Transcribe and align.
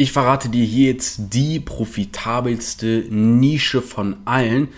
Ich 0.00 0.12
verrate 0.12 0.48
dir 0.48 0.64
hier 0.64 0.92
jetzt 0.92 1.34
die 1.34 1.60
profitabelste 1.60 3.04
Nische 3.10 3.82
von 3.82 4.16
allen. 4.24 4.68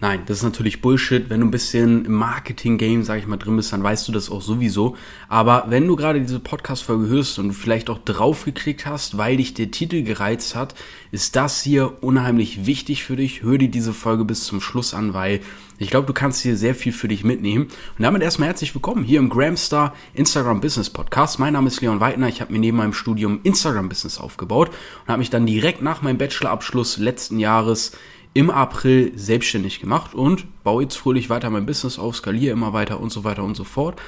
Nein, 0.00 0.22
das 0.26 0.38
ist 0.38 0.42
natürlich 0.44 0.80
Bullshit. 0.80 1.28
Wenn 1.28 1.40
du 1.40 1.46
ein 1.48 1.50
bisschen 1.50 2.04
im 2.04 2.12
Marketing-Game, 2.12 3.02
sag 3.02 3.18
ich 3.18 3.26
mal, 3.26 3.36
drin 3.36 3.56
bist, 3.56 3.72
dann 3.72 3.82
weißt 3.82 4.06
du 4.06 4.12
das 4.12 4.30
auch 4.30 4.42
sowieso. 4.42 4.96
Aber 5.28 5.64
wenn 5.70 5.88
du 5.88 5.96
gerade 5.96 6.20
diese 6.20 6.38
Podcast-Folge 6.38 7.08
hörst 7.08 7.40
und 7.40 7.48
du 7.48 7.54
vielleicht 7.54 7.90
auch 7.90 7.98
draufgeklickt 7.98 8.86
hast, 8.86 9.18
weil 9.18 9.38
dich 9.38 9.54
der 9.54 9.72
Titel 9.72 10.04
gereizt 10.04 10.54
hat, 10.54 10.76
ist 11.10 11.34
das 11.34 11.62
hier 11.62 12.00
unheimlich 12.00 12.64
wichtig 12.64 13.02
für 13.02 13.16
dich. 13.16 13.42
Hör 13.42 13.58
dir 13.58 13.70
diese 13.70 13.92
Folge 13.92 14.24
bis 14.24 14.44
zum 14.44 14.60
Schluss 14.60 14.94
an, 14.94 15.14
weil 15.14 15.40
ich 15.78 15.90
glaube, 15.90 16.06
du 16.06 16.12
kannst 16.12 16.42
hier 16.42 16.56
sehr 16.56 16.76
viel 16.76 16.92
für 16.92 17.08
dich 17.08 17.24
mitnehmen. 17.24 17.64
Und 17.64 18.02
damit 18.04 18.22
erstmal 18.22 18.48
herzlich 18.48 18.72
willkommen 18.76 19.02
hier 19.02 19.18
im 19.18 19.28
Gramstar 19.28 19.96
Instagram 20.14 20.60
Business 20.60 20.90
Podcast. 20.90 21.40
Mein 21.40 21.54
Name 21.54 21.66
ist 21.66 21.80
Leon 21.80 21.98
Weidner. 21.98 22.28
Ich 22.28 22.40
habe 22.40 22.52
mir 22.52 22.60
neben 22.60 22.76
meinem 22.76 22.92
Studium 22.92 23.40
Instagram 23.42 23.88
Business 23.88 24.18
aufgebaut 24.18 24.68
und 24.68 25.08
habe 25.08 25.18
mich 25.18 25.30
dann 25.30 25.44
direkt 25.44 25.82
nach 25.82 26.02
meinem 26.02 26.18
Bachelorabschluss 26.18 26.98
letzten 26.98 27.40
Jahres 27.40 27.92
im 28.34 28.50
April 28.50 29.12
selbstständig 29.16 29.80
gemacht 29.80 30.14
und 30.14 30.46
baue 30.62 30.82
jetzt 30.82 30.96
fröhlich 30.96 31.30
weiter 31.30 31.50
mein 31.50 31.66
Business 31.66 31.98
auf, 31.98 32.16
skaliere 32.16 32.52
immer 32.52 32.72
weiter 32.72 33.00
und 33.00 33.10
so 33.10 33.24
weiter 33.24 33.42
und 33.42 33.56
so 33.56 33.64
fort. 33.64 34.00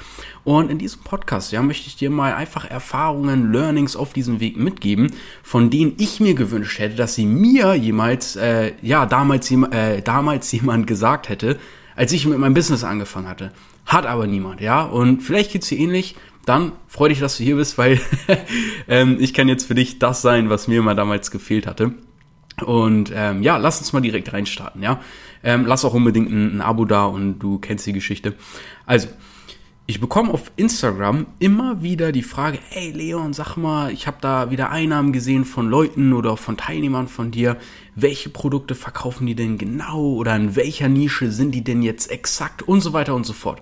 Und 0.43 0.71
in 0.71 0.77
diesem 0.77 1.01
Podcast, 1.01 1.51
ja, 1.51 1.61
möchte 1.61 1.87
ich 1.87 1.95
dir 1.95 2.09
mal 2.09 2.33
einfach 2.33 2.65
Erfahrungen, 2.69 3.51
Learnings 3.51 3.95
auf 3.95 4.13
diesem 4.13 4.39
Weg 4.39 4.57
mitgeben, 4.57 5.11
von 5.43 5.69
denen 5.69 5.95
ich 5.97 6.19
mir 6.19 6.33
gewünscht 6.33 6.79
hätte, 6.79 6.95
dass 6.95 7.15
sie 7.15 7.25
mir 7.25 7.75
jemals, 7.75 8.35
äh, 8.35 8.73
ja, 8.81 9.05
damals, 9.05 9.51
äh, 9.51 10.01
damals 10.01 10.51
jemand 10.51 10.87
gesagt 10.87 11.29
hätte, 11.29 11.59
als 11.95 12.11
ich 12.13 12.25
mit 12.25 12.37
meinem 12.37 12.53
Business 12.53 12.83
angefangen 12.83 13.27
hatte. 13.27 13.51
Hat 13.85 14.05
aber 14.05 14.27
niemand, 14.27 14.61
ja. 14.61 14.83
Und 14.83 15.21
vielleicht 15.21 15.51
geht's 15.51 15.67
dir 15.67 15.79
ähnlich. 15.79 16.15
Dann 16.45 16.71
freu 16.87 17.09
dich, 17.09 17.19
dass 17.19 17.37
du 17.37 17.43
hier 17.43 17.55
bist, 17.55 17.77
weil 17.77 17.99
ähm, 18.87 19.17
ich 19.19 19.33
kann 19.33 19.47
jetzt 19.47 19.65
für 19.65 19.75
dich 19.75 19.99
das 19.99 20.21
sein, 20.21 20.49
was 20.49 20.67
mir 20.67 20.79
immer 20.79 20.95
damals 20.95 21.31
gefehlt 21.31 21.67
hatte. 21.67 21.93
Und 22.63 23.11
ähm, 23.13 23.43
ja, 23.43 23.57
lass 23.57 23.79
uns 23.79 23.93
mal 23.93 24.01
direkt 24.01 24.31
reinstarten, 24.33 24.81
ja. 24.81 24.99
Ähm, 25.43 25.65
lass 25.65 25.85
auch 25.85 25.93
unbedingt 25.93 26.29
ein, 26.31 26.57
ein 26.57 26.61
Abo 26.61 26.85
da 26.85 27.05
und 27.05 27.39
du 27.39 27.57
kennst 27.57 27.85
die 27.87 27.93
Geschichte. 27.93 28.35
Also, 28.85 29.07
ich 29.87 29.99
bekomme 29.99 30.31
auf 30.31 30.51
Instagram 30.55 31.25
immer 31.39 31.81
wieder 31.81 32.11
die 32.11 32.23
Frage, 32.23 32.59
hey 32.69 32.91
Leon, 32.91 33.33
sag 33.33 33.57
mal, 33.57 33.91
ich 33.91 34.07
habe 34.07 34.17
da 34.21 34.49
wieder 34.51 34.69
Einnahmen 34.69 35.11
gesehen 35.11 35.43
von 35.43 35.69
Leuten 35.69 36.13
oder 36.13 36.37
von 36.37 36.55
Teilnehmern 36.55 37.07
von 37.07 37.31
dir. 37.31 37.57
Welche 37.95 38.29
Produkte 38.29 38.75
verkaufen 38.75 39.25
die 39.25 39.35
denn 39.35 39.57
genau 39.57 40.13
oder 40.13 40.35
in 40.35 40.55
welcher 40.55 40.87
Nische 40.87 41.31
sind 41.31 41.51
die 41.51 41.63
denn 41.63 41.81
jetzt 41.81 42.09
exakt 42.09 42.61
und 42.61 42.79
so 42.79 42.93
weiter 42.93 43.15
und 43.15 43.25
so 43.25 43.33
fort. 43.33 43.61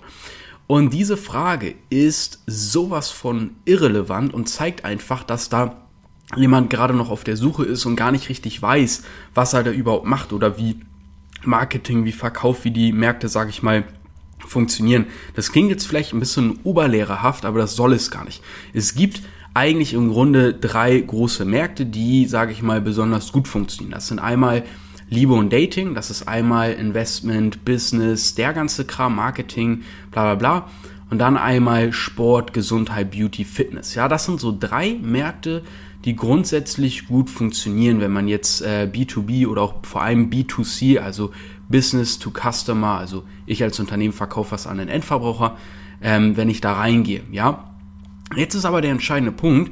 Und 0.67 0.93
diese 0.93 1.17
Frage 1.17 1.73
ist 1.89 2.43
sowas 2.45 3.09
von 3.09 3.55
irrelevant 3.65 4.31
und 4.31 4.47
zeigt 4.47 4.85
einfach, 4.85 5.23
dass 5.23 5.49
da 5.49 5.88
jemand 6.35 6.69
gerade 6.69 6.93
noch 6.93 7.09
auf 7.09 7.23
der 7.23 7.37
Suche 7.37 7.65
ist 7.65 7.85
und 7.85 7.95
gar 7.95 8.11
nicht 8.11 8.29
richtig 8.29 8.61
weiß, 8.61 9.03
was 9.33 9.53
er 9.53 9.63
da 9.63 9.71
überhaupt 9.71 10.05
macht 10.05 10.33
oder 10.33 10.57
wie 10.57 10.79
Marketing, 11.43 12.05
wie 12.05 12.11
Verkauf, 12.11 12.65
wie 12.65 12.71
die 12.71 12.91
Märkte, 12.91 13.29
sage 13.29 13.49
ich 13.49 13.63
mal, 13.63 13.83
funktionieren. 14.45 15.05
Das 15.35 15.51
klingt 15.51 15.69
jetzt 15.69 15.87
vielleicht 15.87 16.13
ein 16.13 16.19
bisschen 16.19 16.59
oberlehrerhaft, 16.63 17.45
aber 17.45 17.59
das 17.59 17.75
soll 17.75 17.93
es 17.93 18.11
gar 18.11 18.25
nicht. 18.25 18.43
Es 18.73 18.95
gibt 18.95 19.21
eigentlich 19.53 19.93
im 19.93 20.09
Grunde 20.09 20.53
drei 20.53 20.99
große 20.99 21.45
Märkte, 21.45 21.85
die, 21.85 22.25
sage 22.25 22.51
ich 22.51 22.61
mal, 22.61 22.81
besonders 22.81 23.31
gut 23.31 23.47
funktionieren. 23.47 23.93
Das 23.93 24.07
sind 24.07 24.19
einmal 24.19 24.63
Liebe 25.09 25.33
und 25.33 25.51
Dating, 25.51 25.95
das 25.95 26.11
ist 26.11 26.27
einmal 26.27 26.73
Investment, 26.73 27.65
Business, 27.65 28.35
der 28.35 28.53
ganze 28.53 28.85
Kram, 28.85 29.15
Marketing, 29.15 29.83
bla 30.11 30.23
bla 30.23 30.35
bla. 30.35 30.69
Und 31.09 31.17
dann 31.17 31.37
einmal 31.37 31.91
Sport, 31.91 32.53
Gesundheit, 32.53 33.09
Beauty, 33.09 33.43
Fitness. 33.43 33.95
Ja, 33.95 34.07
das 34.07 34.25
sind 34.25 34.39
so 34.39 34.55
drei 34.57 34.95
Märkte, 35.01 35.63
die 36.09 36.15
grundsätzlich 36.15 37.05
gut 37.07 37.29
funktionieren, 37.29 38.01
wenn 38.01 38.11
man 38.11 38.27
jetzt 38.27 38.63
äh, 38.63 38.89
B2B 38.91 39.45
oder 39.45 39.61
auch 39.61 39.75
vor 39.83 40.01
allem 40.01 40.31
B2C, 40.31 40.97
also 40.97 41.29
Business 41.67 42.17
to 42.17 42.31
Customer, 42.31 42.97
also 42.97 43.25
ich 43.45 43.61
als 43.61 43.79
Unternehmen 43.79 44.11
verkaufe 44.11 44.53
was 44.53 44.65
an 44.65 44.79
den 44.79 44.89
Endverbraucher, 44.89 45.55
ähm, 46.01 46.35
wenn 46.35 46.49
ich 46.49 46.61
da 46.61 46.73
reingehe, 46.73 47.21
ja. 47.31 47.75
Jetzt 48.35 48.55
ist 48.55 48.65
aber 48.65 48.81
der 48.81 48.89
entscheidende 48.89 49.31
Punkt, 49.31 49.71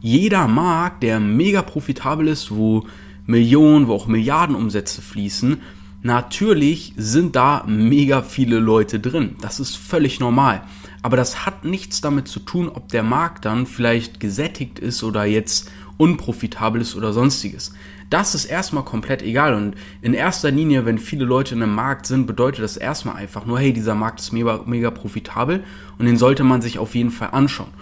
jeder 0.00 0.46
Markt, 0.46 1.02
der 1.02 1.18
mega 1.18 1.62
profitabel 1.62 2.28
ist, 2.28 2.52
wo 2.52 2.86
Millionen, 3.26 3.88
wo 3.88 3.94
auch 3.94 4.06
Milliarden 4.06 4.54
Umsätze 4.54 5.02
fließen, 5.02 5.62
natürlich 6.02 6.92
sind 6.96 7.34
da 7.34 7.64
mega 7.66 8.22
viele 8.22 8.60
Leute 8.60 9.00
drin. 9.00 9.34
Das 9.40 9.58
ist 9.58 9.76
völlig 9.76 10.20
normal. 10.20 10.62
Aber 11.02 11.16
das 11.16 11.44
hat 11.44 11.64
nichts 11.64 12.00
damit 12.00 12.28
zu 12.28 12.40
tun, 12.40 12.68
ob 12.68 12.88
der 12.88 13.02
Markt 13.02 13.44
dann 13.44 13.66
vielleicht 13.66 14.20
gesättigt 14.20 14.78
ist 14.78 15.02
oder 15.02 15.24
jetzt 15.24 15.70
unprofitabel 15.96 16.80
ist 16.80 16.94
oder 16.94 17.12
sonstiges. 17.12 17.72
Das 18.08 18.34
ist 18.34 18.44
erstmal 18.44 18.84
komplett 18.84 19.22
egal 19.22 19.54
und 19.54 19.74
in 20.00 20.14
erster 20.14 20.50
Linie, 20.50 20.84
wenn 20.84 20.98
viele 20.98 21.24
Leute 21.24 21.54
in 21.54 21.62
einem 21.62 21.74
Markt 21.74 22.06
sind, 22.06 22.26
bedeutet 22.26 22.62
das 22.62 22.76
erstmal 22.76 23.16
einfach 23.16 23.46
nur, 23.46 23.58
hey, 23.58 23.72
dieser 23.72 23.94
Markt 23.94 24.20
ist 24.20 24.32
mega, 24.32 24.60
mega 24.66 24.90
profitabel 24.90 25.64
und 25.98 26.06
den 26.06 26.18
sollte 26.18 26.44
man 26.44 26.60
sich 26.60 26.78
auf 26.78 26.94
jeden 26.94 27.10
Fall 27.10 27.30
anschauen. 27.32 27.72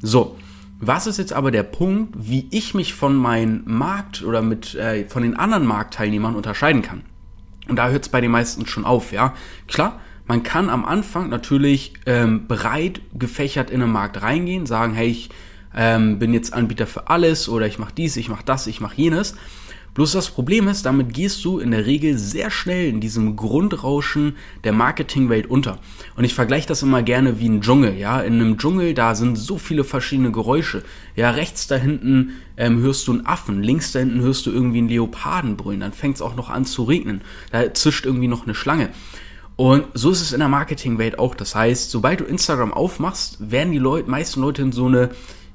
So, 0.00 0.36
was 0.78 1.06
ist 1.06 1.18
jetzt 1.18 1.32
aber 1.32 1.50
der 1.50 1.62
Punkt, 1.64 2.14
wie 2.16 2.48
ich 2.50 2.74
mich 2.74 2.94
von 2.94 3.16
meinem 3.16 3.62
Markt 3.66 4.22
oder 4.22 4.40
mit 4.42 4.74
äh, 4.74 5.08
von 5.08 5.22
den 5.22 5.36
anderen 5.36 5.66
Marktteilnehmern 5.66 6.36
unterscheiden 6.36 6.82
kann? 6.82 7.02
Und 7.68 7.76
da 7.76 7.88
hört 7.88 8.02
es 8.02 8.08
bei 8.08 8.20
den 8.20 8.30
meisten 8.30 8.66
schon 8.66 8.84
auf, 8.84 9.12
ja. 9.12 9.34
Klar, 9.68 10.00
man 10.32 10.42
kann 10.42 10.70
am 10.70 10.86
Anfang 10.86 11.28
natürlich 11.28 11.92
ähm, 12.06 12.46
breit 12.46 13.02
gefächert 13.12 13.70
in 13.70 13.80
den 13.80 13.92
Markt 13.92 14.22
reingehen, 14.22 14.64
sagen, 14.64 14.94
hey, 14.94 15.08
ich 15.08 15.28
ähm, 15.76 16.18
bin 16.18 16.32
jetzt 16.32 16.54
Anbieter 16.54 16.86
für 16.86 17.08
alles 17.08 17.50
oder 17.50 17.66
ich 17.66 17.78
mache 17.78 17.92
dies, 17.94 18.16
ich 18.16 18.30
mache 18.30 18.42
das, 18.42 18.66
ich 18.66 18.80
mache 18.80 18.96
jenes. 18.96 19.34
Bloß 19.92 20.12
das 20.12 20.30
Problem 20.30 20.68
ist, 20.68 20.86
damit 20.86 21.12
gehst 21.12 21.44
du 21.44 21.58
in 21.58 21.70
der 21.70 21.84
Regel 21.84 22.16
sehr 22.16 22.50
schnell 22.50 22.88
in 22.88 23.02
diesem 23.02 23.36
Grundrauschen 23.36 24.36
der 24.64 24.72
Marketingwelt 24.72 25.50
unter. 25.50 25.80
Und 26.16 26.24
ich 26.24 26.32
vergleiche 26.32 26.66
das 26.66 26.82
immer 26.82 27.02
gerne 27.02 27.38
wie 27.38 27.50
ein 27.50 27.60
Dschungel, 27.60 27.98
ja. 27.98 28.22
In 28.22 28.40
einem 28.40 28.56
Dschungel, 28.56 28.94
da 28.94 29.14
sind 29.14 29.36
so 29.36 29.58
viele 29.58 29.84
verschiedene 29.84 30.32
Geräusche. 30.32 30.82
Ja, 31.14 31.32
rechts 31.32 31.66
da 31.66 31.76
hinten 31.76 32.36
ähm, 32.56 32.78
hörst 32.80 33.06
du 33.06 33.12
einen 33.12 33.26
Affen, 33.26 33.62
links 33.62 33.92
da 33.92 33.98
hinten 33.98 34.22
hörst 34.22 34.46
du 34.46 34.50
irgendwie 34.50 34.78
einen 34.78 34.88
Leoparden 34.88 35.58
brüllen, 35.58 35.80
dann 35.80 35.92
fängt 35.92 36.16
es 36.16 36.22
auch 36.22 36.36
noch 36.36 36.48
an 36.48 36.64
zu 36.64 36.84
regnen. 36.84 37.20
Da 37.50 37.74
zischt 37.74 38.06
irgendwie 38.06 38.28
noch 38.28 38.44
eine 38.44 38.54
Schlange. 38.54 38.88
Und 39.56 39.86
so 39.94 40.10
ist 40.10 40.22
es 40.22 40.32
in 40.32 40.40
der 40.40 40.48
Marketingwelt 40.48 41.18
auch. 41.18 41.34
Das 41.34 41.54
heißt, 41.54 41.90
sobald 41.90 42.20
du 42.20 42.24
Instagram 42.24 42.72
aufmachst, 42.72 43.38
werden 43.50 43.72
die 43.72 43.78
Leute, 43.78 44.10
meisten 44.10 44.40
Leute 44.40 44.62
in 44.62 44.72
so 44.72 44.86
eine 44.86 45.10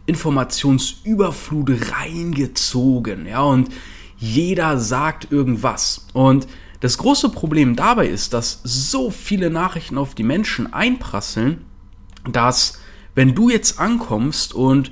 Informationsüberflut 0.06 1.91
reingezogen. 1.91 3.25
Ja, 3.25 3.41
und 3.41 3.69
jeder 4.18 4.80
sagt 4.80 5.31
irgendwas. 5.31 6.07
Und 6.13 6.47
das 6.80 6.97
große 6.97 7.30
Problem 7.30 7.75
dabei 7.75 8.07
ist, 8.07 8.34
dass 8.34 8.62
so 8.63 9.09
viele 9.09 9.50
Nachrichten 9.50 9.97
auf 9.97 10.16
die 10.16 10.24
Menschen 10.24 10.72
einprasseln, 10.74 11.66
dass 12.31 12.80
wenn 13.16 13.34
du 13.34 13.50
jetzt 13.50 13.80
ankommst 13.80 14.53
und 14.53 14.91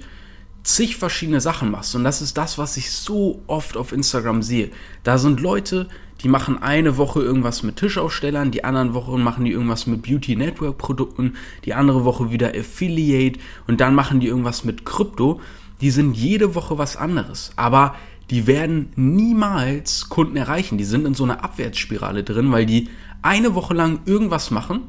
zig 0.63 0.97
verschiedene 0.97 1.41
Sachen 1.41 1.69
machst, 1.69 1.95
und 1.95 2.03
das 2.03 2.21
ist 2.21 2.37
das, 2.37 2.57
was 2.57 2.75
ich 2.75 2.91
so 2.91 3.41
oft 3.45 3.77
auf 3.77 3.91
Instagram 3.91 4.41
sehe, 4.41 4.71
da 5.03 5.19
sind 5.19 5.41
Leute, 5.41 5.87
die 6.21 6.29
machen 6.29 6.61
eine 6.61 6.97
Woche 6.97 7.21
irgendwas 7.21 7.63
mit 7.63 7.75
Tischausstellern, 7.75 8.51
die 8.51 8.63
anderen 8.63 8.93
Wochen 8.93 9.21
machen 9.21 9.45
die 9.45 9.51
irgendwas 9.51 9.85
mit 9.85 10.01
Beauty 10.01 10.35
Network 10.35 10.77
Produkten, 10.77 11.35
die 11.65 11.73
andere 11.73 12.05
Woche 12.05 12.31
wieder 12.31 12.53
Affiliate 12.55 13.39
und 13.67 13.81
dann 13.81 13.95
machen 13.95 14.19
die 14.19 14.27
irgendwas 14.27 14.63
mit 14.63 14.85
Krypto. 14.85 15.41
Die 15.81 15.91
sind 15.91 16.15
jede 16.15 16.55
Woche 16.55 16.77
was 16.77 16.95
anderes, 16.95 17.51
aber 17.57 17.95
die 18.29 18.47
werden 18.47 18.91
niemals 18.95 20.09
Kunden 20.09 20.37
erreichen. 20.37 20.77
Die 20.77 20.83
sind 20.83 21.05
in 21.05 21.13
so 21.13 21.25
einer 21.25 21.43
Abwärtsspirale 21.43 22.23
drin, 22.23 22.51
weil 22.51 22.65
die 22.65 22.89
eine 23.21 23.55
Woche 23.55 23.73
lang 23.73 23.99
irgendwas 24.05 24.51
machen, 24.51 24.81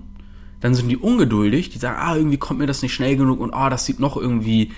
dann 0.61 0.75
sind 0.75 0.89
die 0.89 0.97
ungeduldig, 0.97 1.71
die 1.71 1.79
sagen, 1.79 1.99
ah, 2.01 2.17
irgendwie 2.17 2.39
kommt 2.39 2.61
mir 2.61 2.67
das 2.67 2.83
nicht 2.83 2.95
schnell 2.95 3.17
genug 3.17 3.41
und 3.41 3.53
ah, 3.53 3.69
das 3.69 3.85
sieht 3.85 4.01
noch 4.01 4.17
irgendwie 4.17 4.73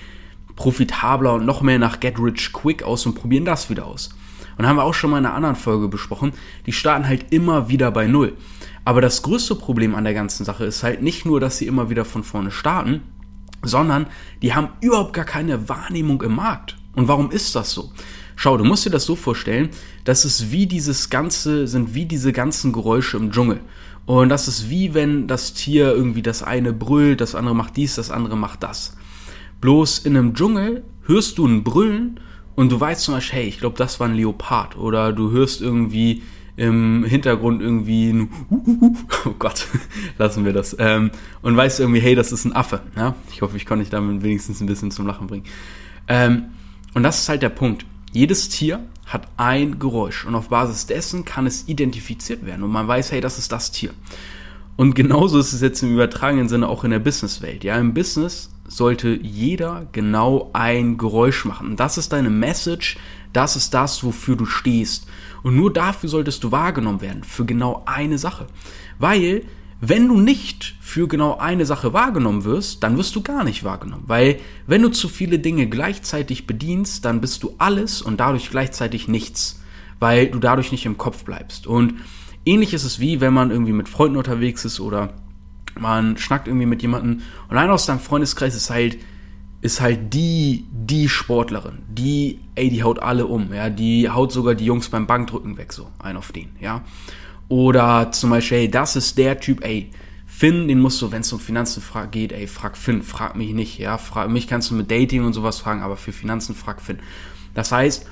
profitabler 0.57 1.35
und 1.35 1.47
noch 1.47 1.63
mehr 1.63 1.79
nach 1.79 2.01
Get 2.01 2.19
Rich 2.19 2.53
Quick 2.53 2.83
aus 2.83 3.07
und 3.07 3.15
probieren 3.15 3.45
das 3.45 3.71
wieder 3.71 3.87
aus. 3.87 4.11
Und 4.59 4.67
haben 4.67 4.77
wir 4.77 4.85
auch 4.85 4.95
schon 4.95 5.11
mal 5.11 5.19
in 5.19 5.27
einer 5.27 5.35
anderen 5.35 5.57
Folge 5.57 5.89
besprochen, 5.89 6.33
die 6.67 6.73
starten 6.73 7.07
halt 7.07 7.27
immer 7.31 7.69
wieder 7.69 7.91
bei 7.93 8.09
Null. 8.09 8.37
Aber 8.85 9.01
das 9.01 9.23
größte 9.23 9.55
Problem 9.55 9.95
an 9.95 10.05
der 10.05 10.15
ganzen 10.15 10.45
Sache 10.45 10.65
ist 10.65 10.83
halt 10.83 11.01
nicht 11.01 11.25
nur, 11.25 11.41
dass 11.41 11.59
sie 11.59 11.67
immer 11.67 11.91
wieder 11.91 12.05
von 12.05 12.25
vorne 12.25 12.51
starten, 12.51 13.03
sondern 13.63 14.09
die 14.43 14.55
haben 14.55 14.71
überhaupt 14.81 15.13
gar 15.13 15.25
keine 15.25 15.69
Wahrnehmung 15.69 16.23
im 16.23 16.35
Markt. 16.35 16.77
Und 16.95 17.07
warum 17.07 17.31
ist 17.31 17.55
das 17.55 17.73
so? 17.73 17.93
Schau, 18.35 18.57
du 18.57 18.65
musst 18.65 18.85
dir 18.85 18.91
das 18.91 19.05
so 19.05 19.17
vorstellen, 19.17 19.71
dass 20.05 20.25
es 20.25 20.51
wie 20.51 20.67
dieses 20.67 21.11
ganze, 21.11 21.67
sind 21.67 21.95
wie 21.95 22.07
diese 22.07 22.33
ganzen 22.33 22.73
Geräusche 22.73 23.17
im 23.17 23.31
Dschungel. 23.31 23.61
Und 24.07 24.29
das 24.29 24.49
ist 24.49 24.71
wie 24.71 24.95
wenn 24.95 25.27
das 25.27 25.55
Tier 25.55 25.93
irgendwie 25.93 26.23
das 26.23 26.43
eine 26.43 26.73
brüllt, 26.73 27.21
das 27.21 27.35
andere 27.35 27.55
macht 27.55 27.77
dies, 27.77 27.97
das 27.97 28.11
andere 28.11 28.37
macht 28.37 28.63
das. 28.63 28.97
Bloß 29.61 29.99
in 30.01 30.17
einem 30.17 30.35
Dschungel 30.35 30.83
hörst 31.05 31.39
du 31.39 31.47
ein 31.47 31.63
Brüllen 31.63 32.21
und 32.59 32.73
du 32.73 32.81
weißt 32.81 33.03
zum 33.03 33.15
Beispiel, 33.15 33.39
hey, 33.39 33.47
ich 33.47 33.61
glaube, 33.61 33.77
das 33.77 34.01
war 34.01 34.09
ein 34.09 34.17
Leopard. 34.17 34.77
Oder 34.77 35.13
du 35.13 35.31
hörst 35.31 35.61
irgendwie 35.61 36.25
im 36.57 37.05
Hintergrund 37.05 37.63
irgendwie 37.63 38.11
ein 38.11 38.31
Oh 39.25 39.35
Gott, 39.39 39.69
lassen 40.19 40.45
wir 40.45 40.53
das. 40.53 40.75
Ähm, 40.81 41.13
und 41.41 41.57
weißt 41.57 41.79
irgendwie, 41.79 42.01
hey, 42.01 42.17
das 42.17 42.33
ist 42.33 42.47
ein 42.47 42.53
Affe. 42.53 42.81
Ja? 42.97 43.15
Ich 43.31 43.43
hoffe, 43.43 43.57
ich 43.57 43.65
konnte 43.65 43.85
dich 43.85 43.91
damit 43.91 44.25
wenigstens 44.25 44.61
ein 44.61 44.67
bisschen 44.67 44.91
zum 44.91 45.07
Lachen 45.07 45.29
bringen. 45.29 45.45
Ähm, 46.09 46.47
und 46.95 47.05
das 47.05 47.21
ist 47.21 47.29
halt 47.29 47.43
der 47.43 47.51
Punkt. 47.51 47.87
jedes 48.13 48.49
Tier 48.49 48.81
hat 49.07 49.29
ein 49.37 49.79
Geräusch 49.79 50.25
und 50.25 50.35
auf 50.35 50.49
Basis 50.49 50.87
dessen 50.87 51.25
kann 51.25 51.47
es 51.47 51.69
identifiziert 51.69 52.45
werden 52.45 52.65
und 52.65 52.73
man 52.73 52.89
weiß, 52.89 53.13
hey, 53.13 53.21
das 53.21 53.39
ist 53.39 53.53
das 53.53 53.71
Tier. 53.71 53.91
Und 54.75 54.97
genauso 54.97 55.39
ist 55.39 55.53
es 55.53 55.61
jetzt 55.61 55.81
im 55.85 55.93
übertragenen 55.93 56.49
Sinne 56.49 56.69
auch 56.69 56.83
in 56.83 56.91
der 56.91 56.99
Businesswelt. 56.99 57.63
Ja, 57.63 57.77
im 57.79 57.95
Business 57.95 58.51
sollte 58.69 59.19
jeder 59.21 59.89
genau 59.93 60.51
ein 60.53 60.99
Geräusch 60.99 61.45
machen. 61.45 61.77
Das 61.77 61.99
ist 61.99 62.13
deine 62.13 62.31
Message, 62.31 62.99
das 63.33 63.57
ist 63.57 63.75
das, 63.75 64.05
wofür 64.05 64.37
du 64.37 64.47
stehst. 64.47 65.07
Und 65.43 65.57
nur 65.57 65.73
dafür 65.73 66.09
solltest 66.09 66.45
du 66.45 66.53
wahrgenommen 66.53 67.01
werden, 67.01 67.25
für 67.25 67.45
genau 67.45 67.83
eine 67.87 68.19
Sache. 68.19 68.47
Weil, 68.99 69.43
wenn 69.81 70.09
du 70.09 70.21
nicht 70.21 70.77
für 70.81 71.09
genau 71.09 71.39
eine 71.39 71.67
Sache 71.67 71.93
wahrgenommen 71.93 72.45
wirst, 72.45 72.83
dann 72.83 72.97
wirst 72.99 73.15
du 73.17 73.23
gar 73.23 73.45
nicht 73.45 73.65
wahrgenommen. 73.65 74.05
Weil, 74.07 74.39
wenn 74.67 74.83
du 74.83 74.91
zu 74.91 75.09
viele 75.09 75.39
Dinge 75.39 75.69
gleichzeitig 75.69 76.47
bedienst, 76.47 77.05
dann 77.05 77.21
bist 77.21 77.43
du 77.43 77.55
alles 77.59 78.03
und 78.03 78.19
dadurch 78.21 78.51
gleichzeitig 78.51 79.09
nichts. 79.09 79.61
Weil 80.01 80.29
du 80.29 80.39
dadurch 80.39 80.73
nicht 80.73 80.87
im 80.87 80.99
Kopf 80.99 81.25
bleibst. 81.25 81.67
Und 81.67 81.95
ähnlich 82.45 82.75
ist 82.75 82.85
es 82.85 83.01
wie, 83.01 83.21
wenn 83.21 83.35
man 83.35 83.51
irgendwie 83.51 83.73
mit 83.73 83.89
Freunden 83.89 84.17
unterwegs 84.17 84.65
ist 84.65 84.81
oder 84.81 85.15
man 85.81 86.17
schnackt 86.19 86.49
irgendwie 86.49 86.67
mit 86.67 86.83
jemandem 86.83 87.23
und 87.49 87.57
einer 87.57 87.73
aus 87.73 87.87
deinem 87.87 88.01
Freundeskreis 88.01 88.55
ist 88.55 88.71
halt 88.71 88.99
ist 89.61 89.81
halt 89.81 90.15
die, 90.15 90.67
die 90.71 91.09
Sportlerin, 91.09 91.79
die, 91.89 92.39
ey, 92.55 92.71
die 92.71 92.83
haut 92.85 93.01
alle 93.01 93.27
um, 93.27 93.53
ja, 93.53 93.71
die 93.71 94.09
haut 94.09 94.33
sogar 94.33 94.55
die 94.55 94.65
Jungs 94.65 94.89
beim 94.89 95.07
Bankdrücken 95.07 95.57
weg, 95.57 95.73
so, 95.73 95.89
ein 95.99 96.17
auf 96.17 96.31
den, 96.33 96.51
ja. 96.61 96.85
Oder 97.49 98.13
zum 98.13 98.31
Beispiel, 98.31 98.59
ey, 98.59 98.71
das 98.71 98.95
ist 98.95 99.19
der 99.19 99.41
Typ, 99.41 99.65
ey, 99.65 99.91
Finn, 100.27 100.69
den 100.69 100.79
musst 100.79 101.03
du, 101.03 101.11
wenn 101.11 101.23
es 101.23 101.33
um 101.33 101.41
Finanzen 101.41 101.83
geht, 102.13 102.31
ey, 102.31 102.47
frag 102.47 102.77
Finn, 102.77 103.03
frag 103.03 103.35
mich 103.35 103.53
nicht, 103.53 103.79
ja, 103.79 103.99
frag, 103.99 104.31
mich 104.31 104.47
kannst 104.47 104.71
du 104.71 104.75
mit 104.75 104.91
Dating 104.91 105.25
und 105.25 105.33
sowas 105.33 105.59
fragen, 105.59 105.83
aber 105.83 105.97
für 105.97 106.13
Finanzen 106.13 106.55
frag 106.55 106.81
Finn. 106.81 107.01
Das 107.55 107.73
heißt, 107.73 108.07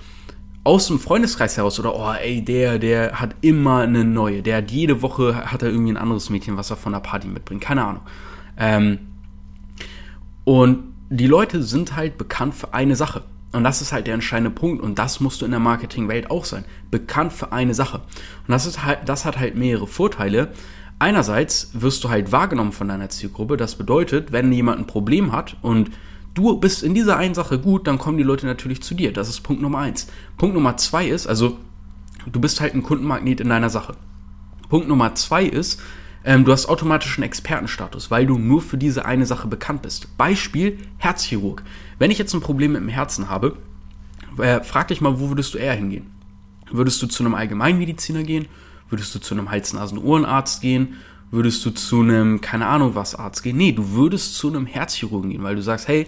aus 0.67 0.89
dem 0.89 0.99
Freundeskreis 0.99 1.57
heraus 1.57 1.79
oder, 1.79 1.95
oh, 1.95 2.13
ey, 2.13 2.45
der, 2.45 2.81
der 2.81 3.21
hat 3.21 3.37
immer 3.41 3.83
eine 3.83 4.05
neue, 4.05 4.43
der 4.43 4.57
hat 4.57 4.71
jede 4.73 5.01
Woche, 5.01 5.51
hat 5.51 5.63
er 5.63 5.71
irgendwie 5.71 5.93
ein 5.93 5.97
anderes 5.97 6.29
Mädchen, 6.29 6.57
was 6.57 6.71
er 6.71 6.77
von 6.77 6.93
der 6.93 6.99
Party 6.99 7.29
mitbringt, 7.29 7.63
keine 7.63 7.85
Ahnung. 7.85 8.03
Ähm, 8.59 8.99
und 10.43 10.93
die 11.09 11.29
Leute 11.29 11.63
sind 11.63 11.95
halt 11.95 12.19
bekannt 12.19 12.55
für 12.55 12.75
eine 12.75 12.97
Sache. 12.97 13.23
Und 13.53 13.63
das 13.63 13.81
ist 13.81 13.93
halt 13.93 14.09
der 14.09 14.15
entscheidende 14.15 14.51
Punkt. 14.51 14.83
Und 14.83 14.99
das 14.99 15.21
musst 15.21 15.41
du 15.41 15.45
in 15.45 15.53
der 15.53 15.61
Marketingwelt 15.61 16.33
auch 16.33 16.45
sein. 16.45 16.65
Bekannt 16.91 17.33
für 17.33 17.53
eine 17.53 17.73
Sache. 17.73 17.99
Und 17.99 18.49
das, 18.49 18.67
ist 18.67 18.85
halt, 18.85 19.01
das 19.07 19.25
hat 19.25 19.39
halt 19.39 19.55
mehrere 19.55 19.87
Vorteile. 19.87 20.49
Einerseits 20.99 21.71
wirst 21.75 22.03
du 22.03 22.11
halt 22.11 22.33
wahrgenommen 22.33 22.73
von 22.73 22.89
deiner 22.89 23.09
Zielgruppe. 23.09 23.57
Das 23.57 23.77
bedeutet, 23.77 24.33
wenn 24.33 24.51
jemand 24.51 24.81
ein 24.81 24.87
Problem 24.89 25.31
hat 25.31 25.57
und 25.63 25.91
du 26.37 26.57
bist 26.59 26.85
in 26.85 26.95
dieser 26.95 27.17
einen 27.17 27.35
Sache 27.35 27.59
gut, 27.59 27.87
dann 27.89 27.99
kommen 27.99 28.19
die 28.19 28.25
Leute 28.25 28.47
natürlich 28.47 28.83
zu 28.83 28.95
dir. 28.95 29.13
Das 29.13 29.29
ist 29.29 29.41
Punkt 29.41 29.61
Nummer 29.61 29.79
eins. 29.79 30.07
Punkt 30.37 30.55
Nummer 30.55 30.77
zwei 30.77 31.09
ist, 31.09 31.27
also 31.27 31.59
du 32.31 32.41
bist 32.41 32.61
halt 32.61 32.75
ein 32.75 32.85
Kundenmagnet 32.85 33.41
in 33.41 33.49
deiner 33.49 33.71
Sache. 33.71 33.95
Punkt 34.69 34.87
Nummer 34.87 35.15
zwei 35.15 35.45
ist, 35.45 35.81
ähm, 36.25 36.45
du 36.45 36.53
hast 36.53 36.69
automatisch 36.69 37.17
einen 37.17 37.25
Expertenstatus, 37.25 38.11
weil 38.11 38.27
du 38.27 38.39
nur 38.39 38.61
für 38.61 38.77
diese 38.77 39.07
eine 39.07 39.27
Sache 39.27 39.49
bekannt 39.49 39.83
bist. 39.83 40.17
Beispiel 40.19 40.79
Herzchirurg. 40.99 41.63
Wenn 41.99 42.11
ich 42.11 42.19
jetzt 42.19 42.35
ein 42.35 42.41
Problem 42.41 42.73
mit 42.73 42.83
dem 42.83 42.89
Herzen 42.89 43.31
habe, 43.31 43.57
äh, 44.39 44.63
frag 44.63 44.89
dich 44.89 45.01
mal, 45.01 45.19
wo 45.19 45.31
würdest 45.31 45.55
du 45.55 45.59
eher 45.59 45.75
hingehen? 45.75 46.11
Würdest 46.71 47.01
du 47.01 47.07
zu 47.07 47.25
einem 47.25 47.35
Allgemeinmediziner 47.35 48.25
gehen? 48.25 48.47
Würdest 48.91 49.15
du 49.15 49.21
zu 49.21 49.35
einem 49.35 49.51
Hals-Nasen-Ohrenarzt 49.51 50.61
gehen? 50.61 50.97
Würdest 51.31 51.65
du 51.67 51.71
zu 51.71 52.01
einem, 52.01 52.41
keine 52.41 52.67
Ahnung 52.67 52.95
was, 52.95 53.15
Arzt 53.15 53.43
gehen? 53.43 53.57
Nee, 53.57 53.73
du 53.73 53.93
würdest 53.93 54.37
zu 54.37 54.49
einem 54.49 54.67
Herzchirurgen 54.67 55.31
gehen, 55.31 55.43
weil 55.43 55.57
du 55.57 55.63
sagst, 55.63 55.89
hey, 55.89 56.07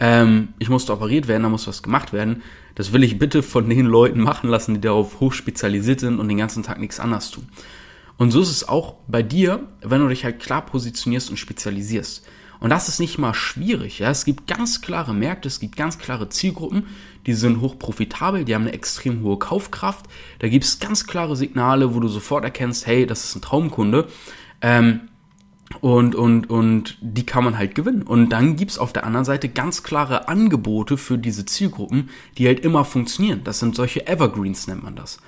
ähm, 0.00 0.48
ich 0.58 0.68
musste 0.68 0.92
operiert 0.92 1.28
werden, 1.28 1.42
da 1.42 1.48
muss 1.48 1.66
was 1.66 1.82
gemacht 1.82 2.12
werden. 2.12 2.42
Das 2.74 2.92
will 2.92 3.02
ich 3.02 3.18
bitte 3.18 3.42
von 3.42 3.68
den 3.68 3.86
Leuten 3.86 4.20
machen 4.20 4.48
lassen, 4.48 4.74
die 4.74 4.80
darauf 4.80 5.20
hochspezialisiert 5.20 6.00
sind 6.00 6.20
und 6.20 6.28
den 6.28 6.38
ganzen 6.38 6.62
Tag 6.62 6.78
nichts 6.78 7.00
anderes 7.00 7.30
tun. 7.30 7.48
Und 8.16 8.32
so 8.32 8.40
ist 8.40 8.50
es 8.50 8.68
auch 8.68 8.96
bei 9.06 9.22
dir, 9.22 9.60
wenn 9.80 10.00
du 10.00 10.08
dich 10.08 10.24
halt 10.24 10.40
klar 10.40 10.66
positionierst 10.66 11.30
und 11.30 11.36
spezialisierst. 11.36 12.26
Und 12.60 12.70
das 12.70 12.88
ist 12.88 12.98
nicht 12.98 13.18
mal 13.18 13.34
schwierig. 13.34 14.00
Ja? 14.00 14.10
Es 14.10 14.24
gibt 14.24 14.48
ganz 14.48 14.80
klare 14.80 15.14
Märkte, 15.14 15.46
es 15.46 15.60
gibt 15.60 15.76
ganz 15.76 15.98
klare 15.98 16.28
Zielgruppen, 16.28 16.86
die 17.26 17.34
sind 17.34 17.60
hoch 17.60 17.78
profitabel, 17.78 18.44
die 18.44 18.54
haben 18.54 18.62
eine 18.62 18.72
extrem 18.72 19.22
hohe 19.22 19.38
Kaufkraft. 19.38 20.06
Da 20.40 20.48
gibt 20.48 20.64
es 20.64 20.80
ganz 20.80 21.06
klare 21.06 21.36
Signale, 21.36 21.94
wo 21.94 22.00
du 22.00 22.08
sofort 22.08 22.44
erkennst, 22.44 22.86
hey, 22.86 23.06
das 23.06 23.24
ist 23.24 23.36
ein 23.36 23.42
Traumkunde. 23.42 24.08
Ähm, 24.60 25.00
und, 25.80 26.14
und, 26.14 26.48
und 26.50 26.98
die 27.00 27.26
kann 27.26 27.44
man 27.44 27.58
halt 27.58 27.74
gewinnen. 27.74 28.02
Und 28.02 28.30
dann 28.30 28.56
gibt's 28.56 28.78
auf 28.78 28.92
der 28.92 29.04
anderen 29.04 29.24
Seite 29.24 29.48
ganz 29.48 29.82
klare 29.82 30.28
Angebote 30.28 30.96
für 30.96 31.18
diese 31.18 31.44
Zielgruppen, 31.44 32.08
die 32.36 32.46
halt 32.46 32.60
immer 32.60 32.84
funktionieren. 32.84 33.42
Das 33.44 33.60
sind 33.60 33.76
solche 33.76 34.06
Evergreens, 34.06 34.66
nennt 34.66 34.82
man 34.82 34.96
das. 34.96 35.20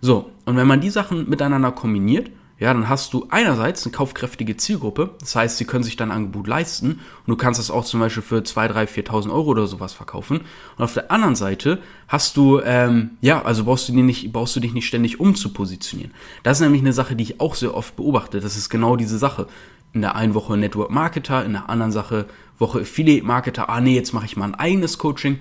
So, 0.00 0.30
und 0.44 0.56
wenn 0.56 0.66
man 0.66 0.80
die 0.80 0.90
Sachen 0.90 1.28
miteinander 1.28 1.72
kombiniert, 1.72 2.30
ja, 2.62 2.72
dann 2.72 2.88
hast 2.88 3.12
du 3.12 3.26
einerseits 3.28 3.84
eine 3.84 3.92
kaufkräftige 3.92 4.56
Zielgruppe, 4.56 5.10
das 5.18 5.34
heißt, 5.34 5.58
sie 5.58 5.64
können 5.64 5.82
sich 5.82 5.96
dein 5.96 6.12
Angebot 6.12 6.46
leisten 6.46 6.92
und 6.92 7.26
du 7.26 7.34
kannst 7.34 7.58
das 7.58 7.72
auch 7.72 7.84
zum 7.84 7.98
Beispiel 7.98 8.22
für 8.22 8.44
2, 8.44 8.68
3, 8.68 8.84
4.000 8.84 9.32
Euro 9.32 9.50
oder 9.50 9.66
sowas 9.66 9.92
verkaufen. 9.92 10.42
Und 10.76 10.84
auf 10.84 10.94
der 10.94 11.10
anderen 11.10 11.34
Seite 11.34 11.80
hast 12.06 12.36
du, 12.36 12.60
ähm, 12.60 13.18
ja, 13.20 13.42
also 13.42 13.64
brauchst 13.64 13.88
du, 13.88 13.92
dir 13.92 14.04
nicht, 14.04 14.32
brauchst 14.32 14.54
du 14.54 14.60
dich 14.60 14.74
nicht 14.74 14.86
ständig 14.86 15.18
umzupositionieren. 15.18 16.14
Das 16.44 16.58
ist 16.58 16.62
nämlich 16.62 16.82
eine 16.82 16.92
Sache, 16.92 17.16
die 17.16 17.24
ich 17.24 17.40
auch 17.40 17.56
sehr 17.56 17.74
oft 17.74 17.96
beobachte. 17.96 18.38
Das 18.38 18.56
ist 18.56 18.68
genau 18.68 18.94
diese 18.94 19.18
Sache. 19.18 19.48
In 19.92 20.02
der 20.02 20.14
einen 20.14 20.34
Woche 20.34 20.56
Network 20.56 20.92
Marketer, 20.92 21.44
in 21.44 21.54
der 21.54 21.68
anderen 21.68 21.90
Sache 21.90 22.26
Woche 22.58 22.82
Affiliate 22.82 23.26
Marketer. 23.26 23.70
Ah 23.70 23.80
nee, 23.80 23.96
jetzt 23.96 24.12
mache 24.12 24.26
ich 24.26 24.36
mal 24.36 24.44
ein 24.44 24.54
eigenes 24.54 24.98
Coaching 24.98 25.40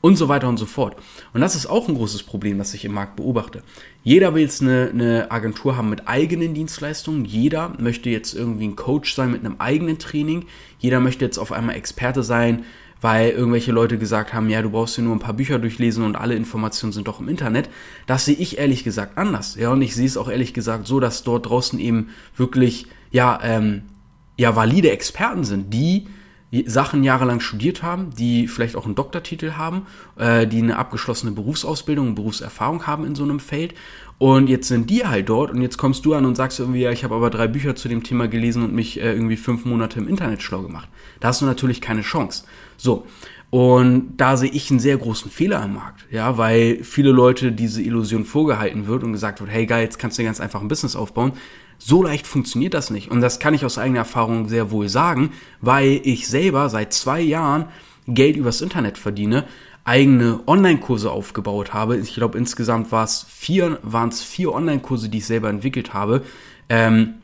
und 0.00 0.16
so 0.16 0.28
weiter 0.28 0.48
und 0.48 0.56
so 0.56 0.66
fort. 0.66 0.96
Und 1.32 1.40
das 1.40 1.54
ist 1.54 1.66
auch 1.66 1.88
ein 1.88 1.94
großes 1.94 2.24
Problem, 2.24 2.58
das 2.58 2.74
ich 2.74 2.84
im 2.84 2.92
Markt 2.92 3.16
beobachte. 3.16 3.62
Jeder 4.06 4.34
will 4.34 4.42
jetzt 4.42 4.62
eine, 4.62 4.90
eine 4.92 5.32
Agentur 5.32 5.76
haben 5.76 5.90
mit 5.90 6.06
eigenen 6.06 6.54
Dienstleistungen. 6.54 7.24
Jeder 7.24 7.72
möchte 7.80 8.08
jetzt 8.08 8.34
irgendwie 8.34 8.68
ein 8.68 8.76
Coach 8.76 9.12
sein 9.12 9.32
mit 9.32 9.44
einem 9.44 9.56
eigenen 9.58 9.98
Training. 9.98 10.44
Jeder 10.78 11.00
möchte 11.00 11.24
jetzt 11.24 11.38
auf 11.38 11.50
einmal 11.50 11.74
Experte 11.74 12.22
sein, 12.22 12.66
weil 13.00 13.30
irgendwelche 13.30 13.72
Leute 13.72 13.98
gesagt 13.98 14.32
haben, 14.32 14.48
ja, 14.48 14.62
du 14.62 14.70
brauchst 14.70 14.96
dir 14.96 15.02
nur 15.02 15.16
ein 15.16 15.18
paar 15.18 15.34
Bücher 15.34 15.58
durchlesen 15.58 16.04
und 16.04 16.14
alle 16.14 16.36
Informationen 16.36 16.92
sind 16.92 17.08
doch 17.08 17.18
im 17.18 17.28
Internet. 17.28 17.68
Das 18.06 18.26
sehe 18.26 18.36
ich 18.36 18.58
ehrlich 18.58 18.84
gesagt 18.84 19.18
anders. 19.18 19.56
Ja, 19.56 19.72
und 19.72 19.82
ich 19.82 19.96
sehe 19.96 20.06
es 20.06 20.16
auch 20.16 20.28
ehrlich 20.28 20.54
gesagt 20.54 20.86
so, 20.86 21.00
dass 21.00 21.24
dort 21.24 21.48
draußen 21.48 21.80
eben 21.80 22.10
wirklich, 22.36 22.86
ja, 23.10 23.40
ähm, 23.42 23.82
ja, 24.36 24.54
valide 24.54 24.92
Experten 24.92 25.42
sind, 25.42 25.74
die 25.74 26.06
Sachen 26.66 27.02
jahrelang 27.04 27.40
studiert 27.40 27.82
haben, 27.82 28.10
die 28.16 28.46
vielleicht 28.46 28.76
auch 28.76 28.86
einen 28.86 28.94
Doktortitel 28.94 29.52
haben, 29.52 29.86
äh, 30.16 30.46
die 30.46 30.58
eine 30.58 30.78
abgeschlossene 30.78 31.32
Berufsausbildung 31.32 32.08
und 32.08 32.14
Berufserfahrung 32.14 32.86
haben 32.86 33.04
in 33.04 33.14
so 33.14 33.24
einem 33.24 33.40
Feld. 33.40 33.74
Und 34.18 34.48
jetzt 34.48 34.68
sind 34.68 34.88
die 34.88 35.04
halt 35.04 35.28
dort 35.28 35.50
und 35.50 35.60
jetzt 35.60 35.76
kommst 35.76 36.06
du 36.06 36.14
an 36.14 36.24
und 36.24 36.36
sagst 36.36 36.58
irgendwie, 36.58 36.80
ja, 36.80 36.90
ich 36.90 37.04
habe 37.04 37.14
aber 37.14 37.28
drei 37.28 37.48
Bücher 37.48 37.76
zu 37.76 37.88
dem 37.88 38.02
Thema 38.02 38.28
gelesen 38.28 38.62
und 38.62 38.72
mich 38.72 38.98
äh, 39.00 39.12
irgendwie 39.12 39.36
fünf 39.36 39.64
Monate 39.64 39.98
im 39.98 40.08
Internet 40.08 40.42
schlau 40.42 40.62
gemacht. 40.62 40.88
Da 41.20 41.28
hast 41.28 41.42
du 41.42 41.46
natürlich 41.46 41.80
keine 41.80 42.02
Chance. 42.02 42.44
So. 42.76 43.06
Und 43.50 44.16
da 44.16 44.36
sehe 44.36 44.50
ich 44.50 44.70
einen 44.70 44.80
sehr 44.80 44.96
großen 44.96 45.30
Fehler 45.30 45.62
am 45.62 45.74
Markt, 45.74 46.04
ja, 46.10 46.36
weil 46.36 46.82
viele 46.82 47.12
Leute 47.12 47.52
diese 47.52 47.80
Illusion 47.80 48.24
vorgehalten 48.24 48.86
wird 48.86 49.04
und 49.04 49.12
gesagt 49.12 49.40
wird, 49.40 49.50
hey 49.50 49.66
geil, 49.66 49.84
jetzt 49.84 49.98
kannst 49.98 50.18
du 50.18 50.24
ganz 50.24 50.40
einfach 50.40 50.60
ein 50.60 50.68
Business 50.68 50.96
aufbauen. 50.96 51.32
So 51.78 52.02
leicht 52.02 52.26
funktioniert 52.26 52.74
das 52.74 52.90
nicht. 52.90 53.10
Und 53.10 53.20
das 53.20 53.38
kann 53.38 53.54
ich 53.54 53.64
aus 53.64 53.78
eigener 53.78 54.00
Erfahrung 54.00 54.48
sehr 54.48 54.70
wohl 54.70 54.88
sagen, 54.88 55.30
weil 55.60 56.00
ich 56.04 56.28
selber 56.28 56.68
seit 56.68 56.92
zwei 56.92 57.20
Jahren 57.20 57.66
Geld 58.08 58.36
übers 58.36 58.60
Internet 58.60 58.98
verdiene, 58.98 59.44
eigene 59.84 60.40
Online-Kurse 60.46 61.10
aufgebaut 61.10 61.72
habe. 61.72 61.96
Ich 61.96 62.14
glaube, 62.14 62.38
insgesamt 62.38 62.90
war 62.92 63.04
es 63.04 63.24
vier, 63.28 63.78
waren 63.82 64.08
es 64.08 64.22
vier 64.22 64.52
Online-Kurse, 64.52 65.08
die 65.08 65.18
ich 65.18 65.26
selber 65.26 65.48
entwickelt 65.48 65.94
habe. 65.94 66.22
Ähm, 66.68 67.14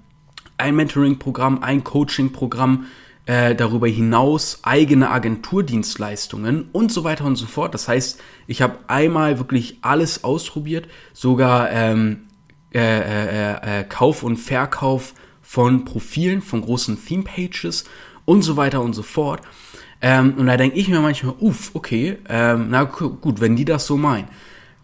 ein 0.59 0.76
Mentoring-Programm, 0.76 1.62
ein 1.62 1.82
Coaching-Programm, 1.82 2.87
äh, 3.26 3.54
darüber 3.54 3.88
hinaus 3.88 4.61
eigene 4.62 5.11
Agenturdienstleistungen 5.11 6.68
und 6.73 6.92
so 6.92 7.04
weiter 7.04 7.25
und 7.25 7.37
so 7.37 7.47
fort. 7.47 7.75
Das 7.75 7.88
heißt, 7.88 8.21
ich 8.47 8.62
habe 8.62 8.78
einmal 8.88 9.38
wirklich 9.38 9.78
alles 9.82 10.25
ausprobiert, 10.25 10.88
sogar 11.12 11.71
ähm, 11.71 12.25
äh, 12.74 12.78
äh, 12.78 13.80
äh, 13.80 13.84
Kauf 13.84 14.22
und 14.22 14.36
Verkauf 14.36 15.14
von 15.42 15.84
Profilen, 15.84 16.42
von 16.42 16.62
großen 16.62 17.04
Theme-Pages 17.04 17.84
und 18.24 18.42
so 18.42 18.56
weiter 18.56 18.80
und 18.80 18.94
so 18.94 19.02
fort. 19.02 19.42
Ähm, 20.00 20.34
und 20.36 20.46
da 20.46 20.56
denke 20.56 20.76
ich 20.76 20.88
mir 20.88 21.00
manchmal, 21.00 21.34
uff, 21.38 21.70
okay, 21.74 22.18
ähm, 22.28 22.68
na 22.70 22.84
gut, 22.84 23.40
wenn 23.40 23.56
die 23.56 23.64
das 23.64 23.86
so 23.86 23.96
meinen. 23.96 24.28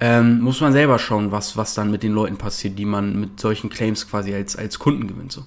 Ähm, 0.01 0.41
muss 0.41 0.61
man 0.61 0.73
selber 0.73 0.99
schauen, 1.01 1.33
was, 1.33 1.57
was 1.57 1.75
dann 1.75 1.91
mit 1.91 2.05
den 2.05 2.13
Leuten 2.13 2.37
passiert, 2.37 2.79
die 2.79 2.85
man 2.85 3.19
mit 3.19 3.41
solchen 3.41 3.69
Claims 3.69 4.09
quasi 4.09 4.33
als, 4.33 4.55
als 4.55 4.79
Kunden 4.79 5.09
gewinnt. 5.09 5.33
So. 5.33 5.43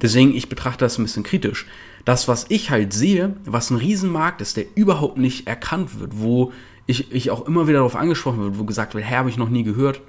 Deswegen, 0.00 0.34
ich 0.34 0.48
betrachte 0.48 0.86
das 0.86 0.96
ein 0.96 1.02
bisschen 1.02 1.22
kritisch. 1.22 1.66
Das, 2.06 2.26
was 2.26 2.46
ich 2.48 2.70
halt 2.70 2.94
sehe, 2.94 3.36
was 3.44 3.70
ein 3.70 3.76
Riesenmarkt 3.76 4.40
ist, 4.40 4.56
der 4.56 4.64
überhaupt 4.74 5.18
nicht 5.18 5.46
erkannt 5.46 6.00
wird, 6.00 6.12
wo 6.14 6.52
ich, 6.86 7.12
ich 7.12 7.30
auch 7.30 7.46
immer 7.46 7.68
wieder 7.68 7.78
darauf 7.78 7.96
angesprochen 7.96 8.40
wird, 8.40 8.58
wo 8.58 8.64
gesagt 8.64 8.94
wird, 8.94 9.04
Herr, 9.04 9.18
habe 9.18 9.28
ich 9.28 9.36
noch 9.36 9.50
nie 9.50 9.64
gehört, 9.64 10.00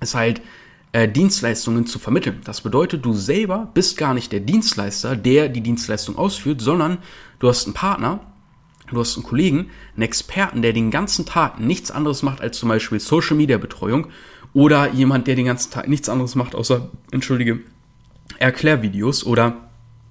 ist 0.00 0.16
halt 0.16 0.42
äh, 0.92 1.08
Dienstleistungen 1.08 1.86
zu 1.86 1.98
vermitteln. 1.98 2.40
Das 2.44 2.60
bedeutet, 2.60 3.04
du 3.04 3.12
selber 3.14 3.70
bist 3.74 3.96
gar 3.96 4.14
nicht 4.14 4.32
der 4.32 4.40
Dienstleister, 4.40 5.16
der 5.16 5.48
die 5.48 5.60
Dienstleistung 5.60 6.16
ausführt, 6.16 6.60
sondern 6.60 6.98
du 7.38 7.48
hast 7.48 7.66
einen 7.66 7.74
Partner, 7.74 8.20
Du 8.92 9.00
hast 9.00 9.16
einen 9.16 9.24
Kollegen, 9.24 9.70
einen 9.94 10.02
Experten, 10.02 10.60
der 10.60 10.72
den 10.72 10.90
ganzen 10.90 11.24
Tag 11.24 11.58
nichts 11.58 11.90
anderes 11.90 12.22
macht 12.22 12.40
als 12.40 12.58
zum 12.58 12.68
Beispiel 12.68 13.00
Social 13.00 13.36
Media 13.36 13.56
Betreuung 13.56 14.08
oder 14.52 14.92
jemand, 14.92 15.26
der 15.26 15.34
den 15.34 15.46
ganzen 15.46 15.70
Tag 15.70 15.88
nichts 15.88 16.08
anderes 16.08 16.34
macht 16.34 16.54
außer, 16.54 16.90
entschuldige, 17.10 17.60
Erklärvideos 18.38 19.24
oder 19.24 19.68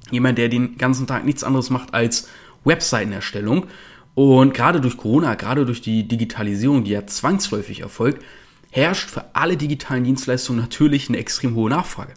jemand, 0.09 0.37
der 0.37 0.49
den 0.49 0.77
ganzen 0.77 1.05
Tag 1.05 1.25
nichts 1.25 1.43
anderes 1.43 1.69
macht 1.69 1.93
als 1.93 2.27
Webseitenerstellung. 2.63 3.67
Und 4.15 4.53
gerade 4.53 4.81
durch 4.81 4.97
Corona, 4.97 5.35
gerade 5.35 5.65
durch 5.65 5.81
die 5.81 6.07
Digitalisierung, 6.07 6.83
die 6.83 6.91
ja 6.91 7.05
zwangsläufig 7.05 7.81
erfolgt, 7.81 8.23
herrscht 8.71 9.09
für 9.09 9.35
alle 9.35 9.57
digitalen 9.57 10.03
Dienstleistungen 10.03 10.59
natürlich 10.59 11.09
eine 11.09 11.19
extrem 11.19 11.55
hohe 11.55 11.69
Nachfrage. 11.69 12.13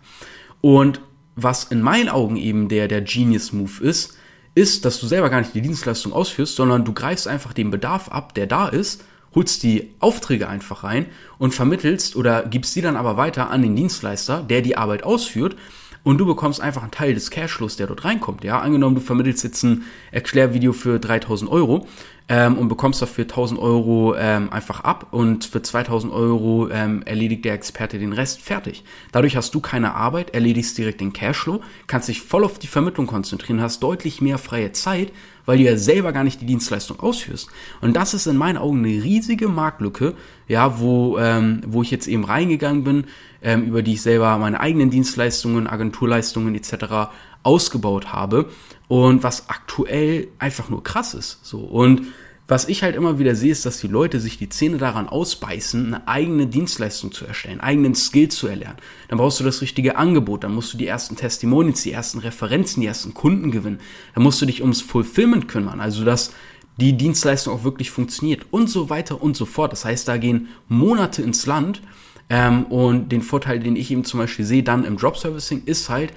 Und 0.60 1.00
was 1.36 1.64
in 1.64 1.82
meinen 1.82 2.08
Augen 2.08 2.36
eben 2.36 2.68
der, 2.68 2.88
der 2.88 3.02
Genius 3.02 3.52
Move 3.52 3.82
ist, 3.82 4.16
ist, 4.54 4.84
dass 4.84 5.00
du 5.00 5.06
selber 5.06 5.30
gar 5.30 5.40
nicht 5.40 5.54
die 5.54 5.60
Dienstleistung 5.60 6.12
ausführst, 6.12 6.56
sondern 6.56 6.84
du 6.84 6.92
greifst 6.92 7.28
einfach 7.28 7.52
den 7.52 7.70
Bedarf 7.70 8.08
ab, 8.08 8.34
der 8.34 8.46
da 8.46 8.68
ist, 8.68 9.04
holst 9.34 9.64
die 9.64 9.94
Aufträge 9.98 10.48
einfach 10.48 10.84
rein 10.84 11.06
und 11.38 11.52
vermittelst 11.52 12.14
oder 12.14 12.44
gibst 12.44 12.76
die 12.76 12.82
dann 12.82 12.96
aber 12.96 13.16
weiter 13.16 13.50
an 13.50 13.62
den 13.62 13.74
Dienstleister, 13.74 14.42
der 14.42 14.62
die 14.62 14.76
Arbeit 14.76 15.02
ausführt 15.02 15.56
und 16.04 16.18
du 16.18 16.26
bekommst 16.26 16.60
einfach 16.60 16.82
einen 16.82 16.92
Teil 16.92 17.14
des 17.14 17.30
Cashflows, 17.30 17.76
der 17.76 17.88
dort 17.88 18.04
reinkommt. 18.04 18.44
Ja, 18.44 18.60
angenommen, 18.60 18.94
du 18.94 19.00
vermittelst 19.00 19.42
jetzt 19.42 19.64
ein 19.64 19.84
Erklärvideo 20.12 20.72
für 20.72 21.00
3000 21.00 21.50
Euro 21.50 21.88
ähm, 22.28 22.56
und 22.56 22.68
bekommst 22.68 23.02
dafür 23.02 23.24
1000 23.24 23.60
Euro 23.60 24.14
ähm, 24.16 24.50
einfach 24.50 24.80
ab 24.80 25.08
und 25.10 25.44
für 25.44 25.60
2000 25.60 26.12
Euro 26.12 26.68
ähm, 26.70 27.02
erledigt 27.04 27.44
der 27.44 27.52
Experte 27.52 27.98
den 27.98 28.12
Rest 28.14 28.40
fertig. 28.40 28.82
Dadurch 29.12 29.36
hast 29.36 29.54
du 29.54 29.60
keine 29.60 29.94
Arbeit, 29.94 30.30
erledigst 30.30 30.78
direkt 30.78 31.00
den 31.00 31.12
Cashflow, 31.12 31.60
kannst 31.86 32.08
dich 32.08 32.22
voll 32.22 32.44
auf 32.44 32.58
die 32.58 32.66
Vermittlung 32.66 33.06
konzentrieren, 33.06 33.60
hast 33.60 33.82
deutlich 33.82 34.22
mehr 34.22 34.38
freie 34.38 34.72
Zeit, 34.72 35.12
weil 35.44 35.58
du 35.58 35.64
ja 35.64 35.76
selber 35.76 36.12
gar 36.12 36.24
nicht 36.24 36.40
die 36.40 36.46
Dienstleistung 36.46 36.98
ausführst. 37.00 37.48
Und 37.82 37.94
das 37.94 38.14
ist 38.14 38.26
in 38.26 38.36
meinen 38.36 38.56
Augen 38.56 38.78
eine 38.78 39.02
riesige 39.02 39.48
Marktlücke, 39.48 40.14
ja, 40.48 40.80
wo, 40.80 41.18
ähm, 41.18 41.60
wo 41.66 41.82
ich 41.82 41.90
jetzt 41.90 42.06
eben 42.06 42.24
reingegangen 42.24 42.84
bin, 42.84 43.04
ähm, 43.42 43.64
über 43.64 43.82
die 43.82 43.94
ich 43.94 44.02
selber 44.02 44.38
meine 44.38 44.60
eigenen 44.60 44.88
Dienstleistungen, 44.88 45.66
Agenturleistungen 45.66 46.54
etc. 46.54 47.10
ausgebaut 47.42 48.14
habe 48.14 48.48
und 48.88 49.22
was 49.22 49.48
aktuell 49.48 50.28
einfach 50.38 50.68
nur 50.68 50.82
krass 50.82 51.14
ist. 51.14 51.38
So 51.42 51.58
und 51.58 52.02
was 52.46 52.68
ich 52.68 52.82
halt 52.82 52.94
immer 52.94 53.18
wieder 53.18 53.34
sehe, 53.34 53.52
ist, 53.52 53.64
dass 53.64 53.80
die 53.80 53.88
Leute 53.88 54.20
sich 54.20 54.36
die 54.36 54.50
Zähne 54.50 54.76
daran 54.76 55.08
ausbeißen, 55.08 55.86
eine 55.86 56.06
eigene 56.08 56.46
Dienstleistung 56.46 57.10
zu 57.10 57.24
erstellen, 57.24 57.60
eigenen 57.60 57.94
Skill 57.94 58.28
zu 58.28 58.48
erlernen. 58.48 58.76
Dann 59.08 59.16
brauchst 59.16 59.40
du 59.40 59.44
das 59.44 59.62
richtige 59.62 59.96
Angebot, 59.96 60.44
dann 60.44 60.54
musst 60.54 60.74
du 60.74 60.76
die 60.76 60.86
ersten 60.86 61.16
Testimonials, 61.16 61.82
die 61.82 61.92
ersten 61.92 62.18
Referenzen, 62.18 62.82
die 62.82 62.86
ersten 62.86 63.14
Kunden 63.14 63.50
gewinnen. 63.50 63.80
Dann 64.14 64.22
musst 64.22 64.42
du 64.42 64.46
dich 64.46 64.60
ums 64.60 64.82
Fulfillment 64.82 65.48
kümmern, 65.48 65.80
also 65.80 66.04
dass 66.04 66.32
die 66.76 66.96
Dienstleistung 66.96 67.54
auch 67.54 67.64
wirklich 67.64 67.90
funktioniert 67.90 68.46
und 68.50 68.68
so 68.68 68.90
weiter 68.90 69.22
und 69.22 69.36
so 69.36 69.46
fort. 69.46 69.72
Das 69.72 69.86
heißt, 69.86 70.06
da 70.06 70.18
gehen 70.18 70.48
Monate 70.68 71.22
ins 71.22 71.46
Land 71.46 71.80
ähm, 72.28 72.64
und 72.64 73.10
den 73.10 73.22
Vorteil, 73.22 73.60
den 73.60 73.76
ich 73.76 73.90
eben 73.90 74.04
zum 74.04 74.20
Beispiel 74.20 74.44
sehe, 74.44 74.62
dann 74.62 74.84
im 74.84 74.98
Drop 74.98 75.16
Servicing, 75.16 75.62
ist 75.64 75.88
halt, 75.88 76.12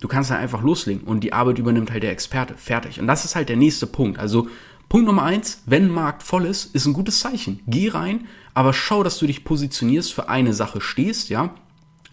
du 0.00 0.08
kannst 0.08 0.30
halt 0.30 0.40
einfach 0.40 0.62
loslegen 0.62 1.06
und 1.06 1.20
die 1.20 1.32
Arbeit 1.32 1.58
übernimmt 1.58 1.90
halt 1.90 2.02
der 2.02 2.12
Experte. 2.12 2.54
Fertig. 2.56 3.00
Und 3.00 3.06
das 3.06 3.24
ist 3.24 3.36
halt 3.36 3.48
der 3.48 3.56
nächste 3.56 3.86
Punkt. 3.86 4.18
Also 4.18 4.48
Punkt 4.88 5.06
Nummer 5.06 5.22
eins, 5.22 5.62
wenn 5.66 5.88
Markt 5.88 6.22
voll 6.22 6.46
ist, 6.46 6.74
ist 6.74 6.86
ein 6.86 6.92
gutes 6.92 7.20
Zeichen. 7.20 7.60
Geh 7.66 7.88
rein, 7.88 8.26
aber 8.54 8.72
schau, 8.72 9.04
dass 9.04 9.18
du 9.18 9.26
dich 9.26 9.44
positionierst, 9.44 10.12
für 10.12 10.28
eine 10.28 10.52
Sache 10.52 10.80
stehst, 10.80 11.28
ja, 11.28 11.54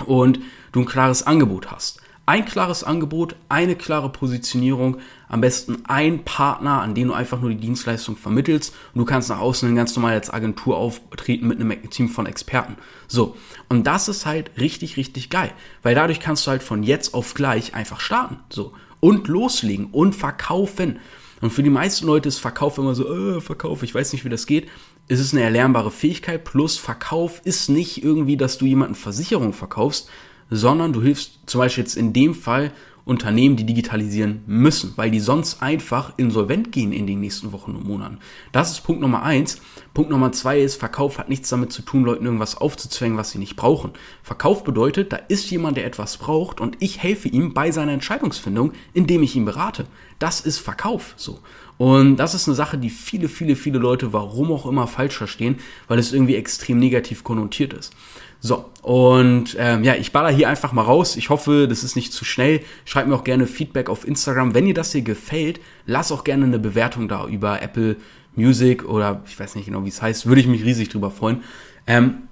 und 0.05 0.39
du 0.71 0.81
ein 0.81 0.85
klares 0.85 1.25
Angebot 1.25 1.71
hast 1.71 2.01
ein 2.27 2.43
klares 2.43 2.83
Angebot, 2.83 3.37
eine 3.47 3.77
klare 3.77 4.09
Positionierung, 4.09 4.97
am 5.29 5.39
besten 5.39 5.85
ein 5.85 6.25
Partner, 6.25 6.81
an 6.81 6.93
den 6.93 7.07
du 7.07 7.13
einfach 7.13 7.39
nur 7.39 7.49
die 7.49 7.55
Dienstleistung 7.55 8.17
vermittelst 8.17 8.75
und 8.93 8.99
du 8.99 9.05
kannst 9.05 9.29
nach 9.29 9.39
außen 9.39 9.73
ganz 9.75 9.95
normal 9.95 10.13
als 10.13 10.29
Agentur 10.29 10.75
auftreten 10.75 11.47
mit 11.47 11.61
einem 11.61 11.89
Team 11.89 12.09
von 12.09 12.25
Experten. 12.25 12.75
So. 13.07 13.37
Und 13.69 13.87
das 13.87 14.09
ist 14.09 14.25
halt 14.25 14.51
richtig, 14.59 14.97
richtig 14.97 15.29
geil, 15.29 15.51
weil 15.83 15.95
dadurch 15.95 16.19
kannst 16.19 16.45
du 16.45 16.51
halt 16.51 16.63
von 16.63 16.83
jetzt 16.83 17.13
auf 17.13 17.33
gleich 17.33 17.73
einfach 17.73 18.01
starten. 18.01 18.39
So. 18.49 18.73
Und 18.99 19.29
loslegen 19.29 19.87
und 19.91 20.13
verkaufen. 20.13 20.99
Und 21.39 21.51
für 21.51 21.63
die 21.63 21.69
meisten 21.69 22.07
Leute 22.07 22.27
ist 22.27 22.39
Verkauf 22.39 22.77
immer 22.77 22.93
so, 22.93 23.37
äh, 23.37 23.39
Verkauf, 23.39 23.83
ich 23.83 23.95
weiß 23.95 24.11
nicht, 24.11 24.25
wie 24.25 24.29
das 24.29 24.47
geht. 24.47 24.67
Es 25.07 25.21
ist 25.21 25.33
eine 25.33 25.43
erlernbare 25.43 25.91
Fähigkeit, 25.91 26.43
plus 26.43 26.77
Verkauf 26.77 27.39
ist 27.45 27.69
nicht 27.69 28.03
irgendwie, 28.03 28.35
dass 28.35 28.57
du 28.57 28.65
jemanden 28.65 28.95
Versicherung 28.95 29.53
verkaufst, 29.53 30.09
sondern 30.49 30.93
du 30.93 31.01
hilfst 31.01 31.39
zum 31.45 31.59
Beispiel 31.59 31.83
jetzt 31.83 31.97
in 31.97 32.13
dem 32.13 32.33
Fall 32.33 32.71
Unternehmen, 33.07 33.55
die 33.55 33.65
digitalisieren 33.65 34.43
müssen, 34.47 34.91
weil 34.97 35.09
die 35.09 35.21
sonst 35.21 35.61
einfach 35.61 36.11
insolvent 36.17 36.73
gehen 36.73 36.91
in 36.91 37.07
den 37.07 37.21
nächsten 37.21 37.53
Wochen 37.53 37.71
und 37.71 37.87
Monaten. 37.87 38.17
Das 38.51 38.69
ist 38.69 38.81
Punkt 38.81 39.01
Nummer 39.01 39.23
eins. 39.23 39.61
Punkt 39.93 40.11
Nummer 40.11 40.33
zwei 40.33 40.59
ist, 40.59 40.75
Verkauf 40.75 41.17
hat 41.17 41.29
nichts 41.29 41.47
damit 41.47 41.71
zu 41.71 41.83
tun, 41.83 42.03
Leuten 42.03 42.25
irgendwas 42.25 42.57
aufzuzwängen, 42.57 43.17
was 43.17 43.31
sie 43.31 43.39
nicht 43.39 43.55
brauchen. 43.55 43.91
Verkauf 44.23 44.65
bedeutet, 44.65 45.13
da 45.13 45.15
ist 45.15 45.49
jemand, 45.49 45.77
der 45.77 45.85
etwas 45.85 46.17
braucht 46.17 46.59
und 46.59 46.75
ich 46.81 47.01
helfe 47.01 47.29
ihm 47.29 47.53
bei 47.53 47.71
seiner 47.71 47.93
Entscheidungsfindung, 47.93 48.73
indem 48.93 49.23
ich 49.23 49.37
ihn 49.37 49.45
berate. 49.45 49.85
Das 50.19 50.41
ist 50.41 50.59
Verkauf, 50.59 51.13
so. 51.15 51.39
Und 51.77 52.17
das 52.17 52.33
ist 52.33 52.47
eine 52.47 52.55
Sache, 52.55 52.77
die 52.77 52.89
viele, 52.89 53.29
viele, 53.29 53.55
viele 53.55 53.79
Leute, 53.79 54.11
warum 54.11 54.51
auch 54.51 54.65
immer, 54.65 54.87
falsch 54.87 55.15
verstehen, 55.15 55.59
weil 55.87 55.99
es 55.99 56.11
irgendwie 56.11 56.35
extrem 56.35 56.79
negativ 56.79 57.23
konnotiert 57.23 57.71
ist. 57.73 57.93
So, 58.39 58.65
und 58.83 59.55
ähm, 59.59 59.83
ja, 59.83 59.95
ich 59.95 60.11
baller 60.11 60.29
hier 60.29 60.47
einfach 60.47 60.71
mal 60.71 60.83
raus. 60.83 61.15
Ich 61.15 61.29
hoffe, 61.29 61.67
das 61.67 61.83
ist 61.83 61.95
nicht 61.95 62.13
zu 62.13 62.23
schnell. 62.23 62.61
Schreibt 62.85 63.07
mir 63.07 63.15
auch 63.15 63.23
gerne 63.23 63.47
Feedback 63.47 63.89
auf 63.89 64.07
Instagram. 64.07 64.53
Wenn 64.53 64.65
dir 64.65 64.73
das 64.73 64.91
hier 64.91 65.01
gefällt, 65.01 65.59
lass 65.85 66.11
auch 66.11 66.23
gerne 66.23 66.45
eine 66.45 66.59
Bewertung 66.59 67.07
da 67.07 67.27
über 67.27 67.61
Apple 67.61 67.97
Music 68.35 68.85
oder 68.85 69.23
ich 69.27 69.39
weiß 69.39 69.55
nicht 69.55 69.65
genau, 69.65 69.83
wie 69.83 69.89
es 69.89 70.01
heißt. 70.01 70.27
Würde 70.27 70.41
ich 70.41 70.47
mich 70.47 70.63
riesig 70.63 70.89
drüber 70.89 71.11
freuen. 71.11 71.43
Ähm, 71.87 72.27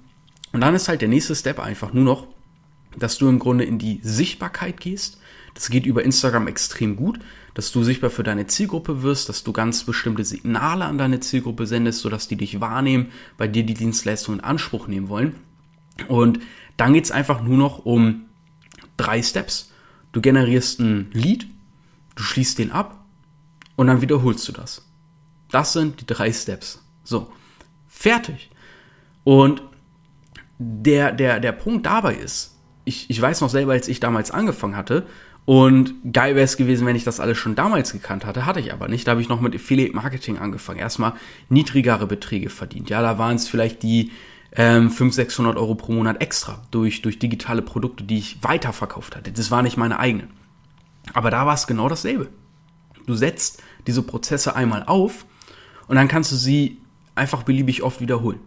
und 0.54 0.62
dann 0.62 0.76
ist 0.76 0.88
halt 0.88 1.02
der 1.02 1.10
nächste 1.10 1.36
Step 1.36 1.60
einfach 1.60 1.92
nur 1.92 2.04
noch, 2.04 2.28
dass 2.98 3.18
du 3.18 3.28
im 3.28 3.40
Grunde 3.40 3.66
in 3.66 3.80
die 3.80 4.00
Sichtbarkeit 4.04 4.80
gehst. 4.80 5.18
Das 5.54 5.70
geht 5.70 5.86
über 5.86 6.04
Instagram 6.04 6.48
extrem 6.48 6.96
gut, 6.96 7.20
dass 7.54 7.72
du 7.72 7.84
sichtbar 7.84 8.10
für 8.10 8.24
deine 8.24 8.48
Zielgruppe 8.48 9.02
wirst, 9.02 9.30
dass 9.30 9.44
du 9.44 9.54
ganz 9.54 9.84
bestimmte 9.84 10.24
Signale 10.24 10.86
an 10.86 10.98
deine 10.98 11.22
Zielgruppe 11.22 11.66
sendest, 11.66 12.02
sodass 12.02 12.28
die 12.28 12.36
dich 12.36 12.62
wahrnehmen, 12.62 13.08
bei 13.38 13.48
dir 13.48 13.64
die 13.64 13.74
Dienstleistung 13.74 14.36
in 14.36 14.42
Anspruch 14.42 14.88
nehmen 14.88 15.10
wollen. 15.10 15.36
Und 16.08 16.40
dann 16.78 16.94
geht's 16.94 17.12
einfach 17.12 17.42
nur 17.42 17.58
noch 17.58 17.86
um 17.86 18.26
drei 18.98 19.22
Steps. 19.22 19.72
Du 20.12 20.22
generierst 20.22 20.80
ein 20.80 21.10
Lead, 21.12 21.48
du 22.16 22.24
schließt 22.24 22.60
den 22.60 22.72
ab 22.72 23.06
und 23.76 23.88
dann 23.88 24.02
wiederholst 24.02 24.48
du 24.48 24.52
das. 24.52 24.86
Das 25.52 25.74
sind 25.74 26.02
die 26.02 26.06
drei 26.06 26.32
Steps. 26.32 26.82
So, 27.04 27.32
fertig. 27.88 28.50
Und 29.24 29.62
der, 30.58 31.12
der, 31.12 31.40
der 31.40 31.52
Punkt 31.52 31.86
dabei 31.86 32.16
ist, 32.16 32.58
ich, 32.86 33.10
ich 33.10 33.22
weiß 33.22 33.42
noch 33.42 33.50
selber, 33.50 33.74
als 33.74 33.88
ich 33.88 34.00
damals 34.00 34.32
angefangen 34.32 34.76
hatte, 34.76 35.06
und 35.46 35.94
geil 36.12 36.34
wäre 36.34 36.44
es 36.44 36.58
gewesen, 36.58 36.88
wenn 36.88 36.96
ich 36.96 37.04
das 37.04 37.20
alles 37.20 37.38
schon 37.38 37.54
damals 37.54 37.92
gekannt 37.92 38.26
hatte, 38.26 38.48
hatte 38.48 38.60
ich 38.60 38.74
aber 38.74 38.88
nicht. 38.88 39.06
Da 39.06 39.12
habe 39.12 39.22
ich 39.22 39.30
noch 39.30 39.42
mit 39.42 39.54
Affiliate 39.54 39.96
Marketing 39.96 40.40
angefangen. 40.40 40.80
Erstmal 40.80 41.14
niedrigere 41.50 42.08
Beträge 42.08 42.50
verdient. 42.50 42.90
Ja, 42.90 43.04
da 43.04 43.20
waren 43.20 43.36
es 43.36 43.48
vielleicht 43.48 43.84
die 43.84 44.12
ähm, 44.56 44.90
500, 44.90 45.14
600 45.14 45.58
Euro 45.58 45.76
pro 45.76 45.92
Monat 45.92 46.22
extra 46.22 46.62
durch, 46.72 47.02
durch 47.02 47.20
digitale 47.20 47.62
Produkte, 47.62 48.04
die 48.04 48.18
ich 48.18 48.38
weiterverkauft 48.42 49.16
hatte. 49.16 49.32
Das 49.32 49.52
war 49.52 49.62
nicht 49.62 49.78
meine 49.78 50.00
eigenen. 50.00 50.30
Aber 51.14 51.30
da 51.30 51.46
war 51.46 51.54
es 51.54 51.68
genau 51.68 51.90
dasselbe. 51.90 52.30
Du 53.06 53.16
setzt 53.16 53.62
diese 53.86 54.02
Prozesse 54.02 54.56
einmal 54.56 54.84
auf 54.84 55.26
und 55.88 55.96
dann 55.96 56.08
kannst 56.08 56.32
du 56.32 56.36
sie 56.36 56.80
einfach 57.14 57.44
beliebig 57.44 57.84
oft 57.84 58.02
wiederholen. 58.02 58.40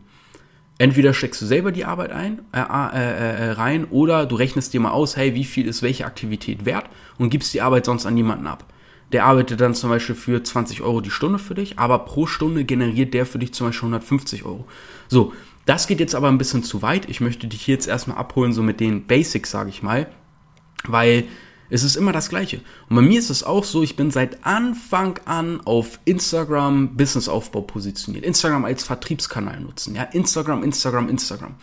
Entweder 0.79 1.12
steckst 1.12 1.43
du 1.43 1.47
selber 1.47 1.73
die 1.73 1.85
Arbeit 1.85 2.12
ein, 2.12 2.41
äh, 2.53 2.61
äh, 2.61 3.49
äh, 3.49 3.50
rein 3.53 3.85
oder 3.87 4.27
du 4.27 4.37
rechnest 4.37 4.73
dir 4.73 4.81
mal 4.81 4.93
aus, 4.93 5.17
hey, 5.17 5.35
wie 5.35 5.45
viel 5.45 5.67
ist 5.67 5.83
welche 5.83 6.07
Aktivität 6.07 6.65
wert 6.65 6.87
und 7.19 7.31
gibst 7.31 7.53
die 7.53 7.62
Arbeit 7.62 7.85
sonst 7.85 8.07
an 8.07 8.17
jemanden 8.17 8.47
ab. 8.47 8.65
Der 9.11 9.25
arbeitet 9.25 9.61
dann 9.61 9.75
zum 9.75 9.91
Beispiel 9.91 10.15
für 10.15 10.43
20 10.43 10.83
Euro 10.83 11.00
die 11.00 11.11
Stunde 11.11 11.38
für 11.38 11.55
dich, 11.55 11.79
aber 11.79 12.00
pro 12.00 12.27
Stunde 12.27 12.65
generiert 12.65 13.15
der 13.15 13.27
für 13.27 13.38
dich 13.38 13.55
zum 13.55 13.69
Beispiel 13.69 13.88
150 13.88 14.45
Euro. 14.45 14.67
So, 15.09 15.33
das 15.69 15.87
geht 15.87 16.01
jetzt 16.01 16.15
aber 16.15 16.29
ein 16.29 16.39
bisschen 16.39 16.63
zu 16.63 16.81
weit. 16.81 17.11
Ich 17.11 17.21
möchte 17.21 17.47
dich 17.47 17.67
jetzt 17.67 17.89
erstmal 17.89 18.17
abholen, 18.17 18.55
so 18.55 18.63
mit 18.63 18.81
den 18.81 19.07
Basics, 19.07 19.51
sage 19.51 19.69
ich 19.69 19.83
mal, 19.83 20.09
weil 20.85 21.25
es 21.69 21.83
ist 21.83 21.97
immer 21.97 22.13
das 22.13 22.31
Gleiche. 22.31 22.63
Und 22.89 22.97
bei 22.97 23.03
mir 23.03 23.19
ist 23.19 23.29
es 23.29 23.45
auch 23.45 23.65
so, 23.65 23.83
ich 23.83 23.95
bin 23.95 24.11
seit 24.11 24.47
Anfang 24.47 25.21
an 25.27 25.61
auf 25.61 26.01
Instagram 26.07 26.97
Businessaufbau 26.97 27.61
positioniert. 27.61 28.25
Instagram 28.25 28.65
als 28.65 28.83
Vertriebskanal 28.83 29.61
nutzen. 29.61 29.95
Ja, 29.95 30.05
Instagram, 30.05 30.63
Instagram, 30.63 31.11
Instagram. 31.11 31.57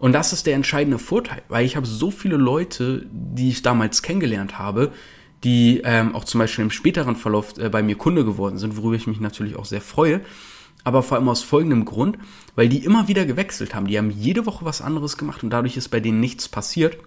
Und 0.00 0.12
das 0.12 0.32
ist 0.32 0.46
der 0.46 0.56
entscheidende 0.56 0.98
Vorteil, 0.98 1.42
weil 1.48 1.64
ich 1.64 1.76
habe 1.76 1.86
so 1.86 2.10
viele 2.10 2.36
Leute, 2.36 3.06
die 3.12 3.50
ich 3.50 3.62
damals 3.62 4.02
kennengelernt 4.02 4.58
habe, 4.58 4.92
die 5.44 5.82
ähm, 5.84 6.16
auch 6.16 6.24
zum 6.24 6.40
Beispiel 6.40 6.64
im 6.64 6.72
späteren 6.72 7.14
Verlauf 7.14 7.56
äh, 7.58 7.68
bei 7.68 7.84
mir 7.84 7.94
Kunde 7.94 8.24
geworden 8.24 8.58
sind, 8.58 8.76
worüber 8.76 8.96
ich 8.96 9.06
mich 9.06 9.20
natürlich 9.20 9.54
auch 9.54 9.66
sehr 9.66 9.80
freue 9.80 10.22
aber 10.84 11.02
vor 11.02 11.16
allem 11.16 11.28
aus 11.28 11.42
folgendem 11.42 11.84
Grund, 11.84 12.18
weil 12.54 12.68
die 12.68 12.84
immer 12.84 13.08
wieder 13.08 13.26
gewechselt 13.26 13.74
haben. 13.74 13.86
Die 13.86 13.98
haben 13.98 14.10
jede 14.10 14.46
Woche 14.46 14.64
was 14.64 14.80
anderes 14.80 15.16
gemacht 15.16 15.42
und 15.42 15.50
dadurch 15.50 15.76
ist 15.76 15.88
bei 15.88 16.00
denen 16.00 16.20
nichts 16.20 16.48
passiert. 16.48 16.98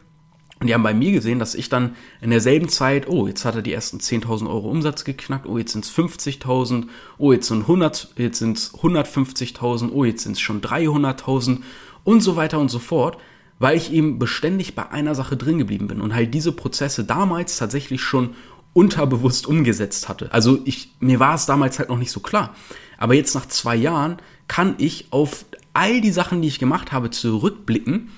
Und 0.59 0.67
die 0.67 0.73
haben 0.73 0.83
bei 0.83 0.93
mir 0.93 1.13
gesehen, 1.13 1.39
dass 1.39 1.55
ich 1.55 1.69
dann 1.69 1.95
in 2.19 2.31
derselben 2.31 2.67
Zeit, 2.67 3.07
oh, 3.07 3.27
jetzt 3.27 3.45
hat 3.45 3.55
er 3.55 3.61
die 3.61 3.71
ersten 3.71 3.99
10.000 3.99 4.49
Euro 4.49 4.69
Umsatz 4.69 5.05
geknackt, 5.05 5.47
oh, 5.47 5.57
jetzt 5.57 5.71
sind 5.71 5.85
es 5.85 5.91
50.000, 5.95 6.87
oh, 7.17 7.31
jetzt 7.31 7.47
sind 7.47 7.61
100, 7.61 8.13
jetzt 8.17 8.39
sind 8.39 8.57
es 8.57 8.73
150.000, 8.73 9.91
oh, 9.93 10.03
jetzt 10.03 10.23
sind 10.23 10.33
es 10.33 10.41
schon 10.41 10.59
300.000 10.59 11.59
und 12.03 12.21
so 12.21 12.35
weiter 12.35 12.59
und 12.59 12.69
so 12.69 12.79
fort, 12.79 13.17
weil 13.59 13.77
ich 13.77 13.93
eben 13.93 14.19
beständig 14.19 14.75
bei 14.75 14.89
einer 14.89 15.15
Sache 15.15 15.37
drin 15.37 15.59
geblieben 15.59 15.87
bin 15.87 16.01
und 16.01 16.13
halt 16.13 16.33
diese 16.33 16.51
Prozesse 16.51 17.05
damals 17.05 17.57
tatsächlich 17.57 18.01
schon 18.01 18.31
unterbewusst 18.73 19.47
umgesetzt 19.47 20.09
hatte. 20.09 20.31
Also 20.31 20.59
ich, 20.65 20.91
mir 20.99 21.19
war 21.19 21.35
es 21.35 21.45
damals 21.45 21.79
halt 21.79 21.89
noch 21.89 21.97
nicht 21.97 22.11
so 22.11 22.19
klar. 22.19 22.55
Aber 22.97 23.13
jetzt 23.13 23.33
nach 23.35 23.47
zwei 23.47 23.75
Jahren 23.75 24.17
kann 24.47 24.75
ich 24.77 25.07
auf 25.11 25.45
all 25.73 26.01
die 26.01 26.11
Sachen, 26.11 26.41
die 26.41 26.47
ich 26.47 26.59
gemacht 26.59 26.91
habe, 26.91 27.09
zurückblicken 27.09 28.09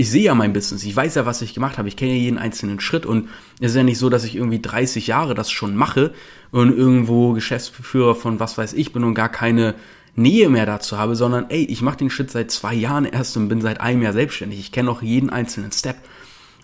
ich 0.00 0.10
sehe 0.10 0.22
ja 0.22 0.34
mein 0.34 0.54
Business, 0.54 0.82
ich 0.84 0.96
weiß 0.96 1.16
ja, 1.16 1.26
was 1.26 1.42
ich 1.42 1.52
gemacht 1.52 1.76
habe, 1.76 1.86
ich 1.86 1.94
kenne 1.94 2.12
ja 2.12 2.16
jeden 2.16 2.38
einzelnen 2.38 2.80
Schritt 2.80 3.04
und 3.04 3.28
es 3.60 3.72
ist 3.72 3.76
ja 3.76 3.82
nicht 3.82 3.98
so, 3.98 4.08
dass 4.08 4.24
ich 4.24 4.34
irgendwie 4.34 4.62
30 4.62 5.06
Jahre 5.06 5.34
das 5.34 5.50
schon 5.50 5.76
mache 5.76 6.14
und 6.52 6.74
irgendwo 6.74 7.34
Geschäftsführer 7.34 8.14
von 8.14 8.40
was 8.40 8.56
weiß 8.56 8.72
ich 8.72 8.94
bin 8.94 9.04
und 9.04 9.12
gar 9.12 9.28
keine 9.28 9.74
Nähe 10.16 10.48
mehr 10.48 10.64
dazu 10.64 10.96
habe, 10.96 11.16
sondern 11.16 11.50
ey, 11.50 11.64
ich 11.64 11.82
mache 11.82 11.98
den 11.98 12.08
Schritt 12.08 12.30
seit 12.30 12.50
zwei 12.50 12.72
Jahren 12.72 13.04
erst 13.04 13.36
und 13.36 13.50
bin 13.50 13.60
seit 13.60 13.82
einem 13.82 14.00
Jahr 14.00 14.14
selbstständig. 14.14 14.58
Ich 14.58 14.72
kenne 14.72 14.90
auch 14.90 15.02
jeden 15.02 15.28
einzelnen 15.28 15.70
Step. 15.70 15.98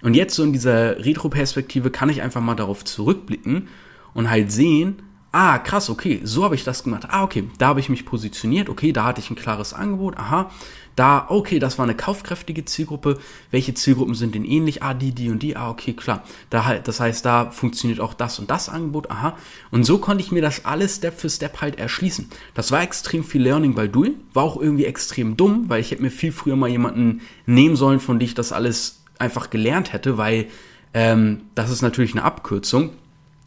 Und 0.02 0.14
jetzt 0.14 0.34
so 0.34 0.42
in 0.42 0.52
dieser 0.52 1.04
Retro-Perspektive 1.04 1.90
kann 1.90 2.08
ich 2.08 2.22
einfach 2.22 2.40
mal 2.40 2.54
darauf 2.54 2.84
zurückblicken 2.84 3.68
und 4.14 4.30
halt 4.30 4.52
sehen, 4.52 5.02
ah, 5.32 5.58
krass, 5.58 5.90
okay, 5.90 6.20
so 6.24 6.44
habe 6.44 6.54
ich 6.54 6.64
das 6.64 6.84
gemacht. 6.84 7.06
Ah, 7.08 7.22
okay, 7.22 7.44
da 7.58 7.68
habe 7.68 7.80
ich 7.80 7.88
mich 7.88 8.06
positioniert, 8.06 8.68
okay, 8.68 8.92
da 8.92 9.04
hatte 9.04 9.20
ich 9.20 9.30
ein 9.30 9.36
klares 9.36 9.74
Angebot, 9.74 10.16
aha, 10.16 10.50
da, 10.96 11.26
okay, 11.28 11.58
das 11.58 11.76
war 11.78 11.84
eine 11.84 11.94
kaufkräftige 11.94 12.64
Zielgruppe. 12.64 13.18
Welche 13.50 13.74
Zielgruppen 13.74 14.14
sind 14.14 14.34
denn 14.34 14.46
ähnlich? 14.46 14.82
Ah, 14.82 14.94
die, 14.94 15.12
die 15.12 15.28
und 15.28 15.42
die. 15.42 15.54
Ah, 15.54 15.68
okay, 15.68 15.92
klar. 15.92 16.24
Da 16.48 16.64
halt, 16.64 16.88
das 16.88 17.00
heißt, 17.00 17.22
da 17.22 17.50
funktioniert 17.50 18.00
auch 18.00 18.14
das 18.14 18.38
und 18.38 18.50
das 18.50 18.70
Angebot. 18.70 19.10
Aha. 19.10 19.36
Und 19.70 19.84
so 19.84 19.98
konnte 19.98 20.24
ich 20.24 20.32
mir 20.32 20.40
das 20.40 20.64
alles 20.64 20.96
Step 20.96 21.20
für 21.20 21.28
Step 21.28 21.60
halt 21.60 21.78
erschließen. 21.78 22.30
Das 22.54 22.72
war 22.72 22.82
extrem 22.82 23.24
viel 23.24 23.42
Learning 23.42 23.74
by 23.74 23.90
Doing. 23.90 24.14
War 24.32 24.44
auch 24.44 24.58
irgendwie 24.58 24.86
extrem 24.86 25.36
dumm, 25.36 25.68
weil 25.68 25.82
ich 25.82 25.90
hätte 25.90 26.02
mir 26.02 26.10
viel 26.10 26.32
früher 26.32 26.56
mal 26.56 26.70
jemanden 26.70 27.20
nehmen 27.44 27.76
sollen, 27.76 28.00
von 28.00 28.18
dem 28.18 28.24
ich 28.24 28.34
das 28.34 28.52
alles 28.52 29.02
einfach 29.18 29.50
gelernt 29.50 29.92
hätte, 29.92 30.18
weil 30.18 30.46
ähm, 30.94 31.42
das 31.54 31.70
ist 31.70 31.82
natürlich 31.82 32.12
eine 32.12 32.24
Abkürzung. 32.24 32.90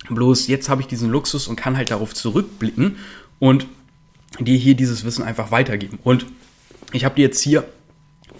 Bloß 0.09 0.47
jetzt 0.47 0.69
habe 0.69 0.81
ich 0.81 0.87
diesen 0.87 1.09
Luxus 1.09 1.47
und 1.47 1.55
kann 1.55 1.77
halt 1.77 1.91
darauf 1.91 2.13
zurückblicken 2.13 2.97
und 3.37 3.67
dir 4.39 4.57
hier 4.57 4.75
dieses 4.75 5.03
Wissen 5.03 5.23
einfach 5.23 5.51
weitergeben. 5.51 5.99
Und 6.03 6.25
ich 6.93 7.05
habe 7.05 7.15
dir 7.15 7.23
jetzt 7.23 7.41
hier 7.41 7.65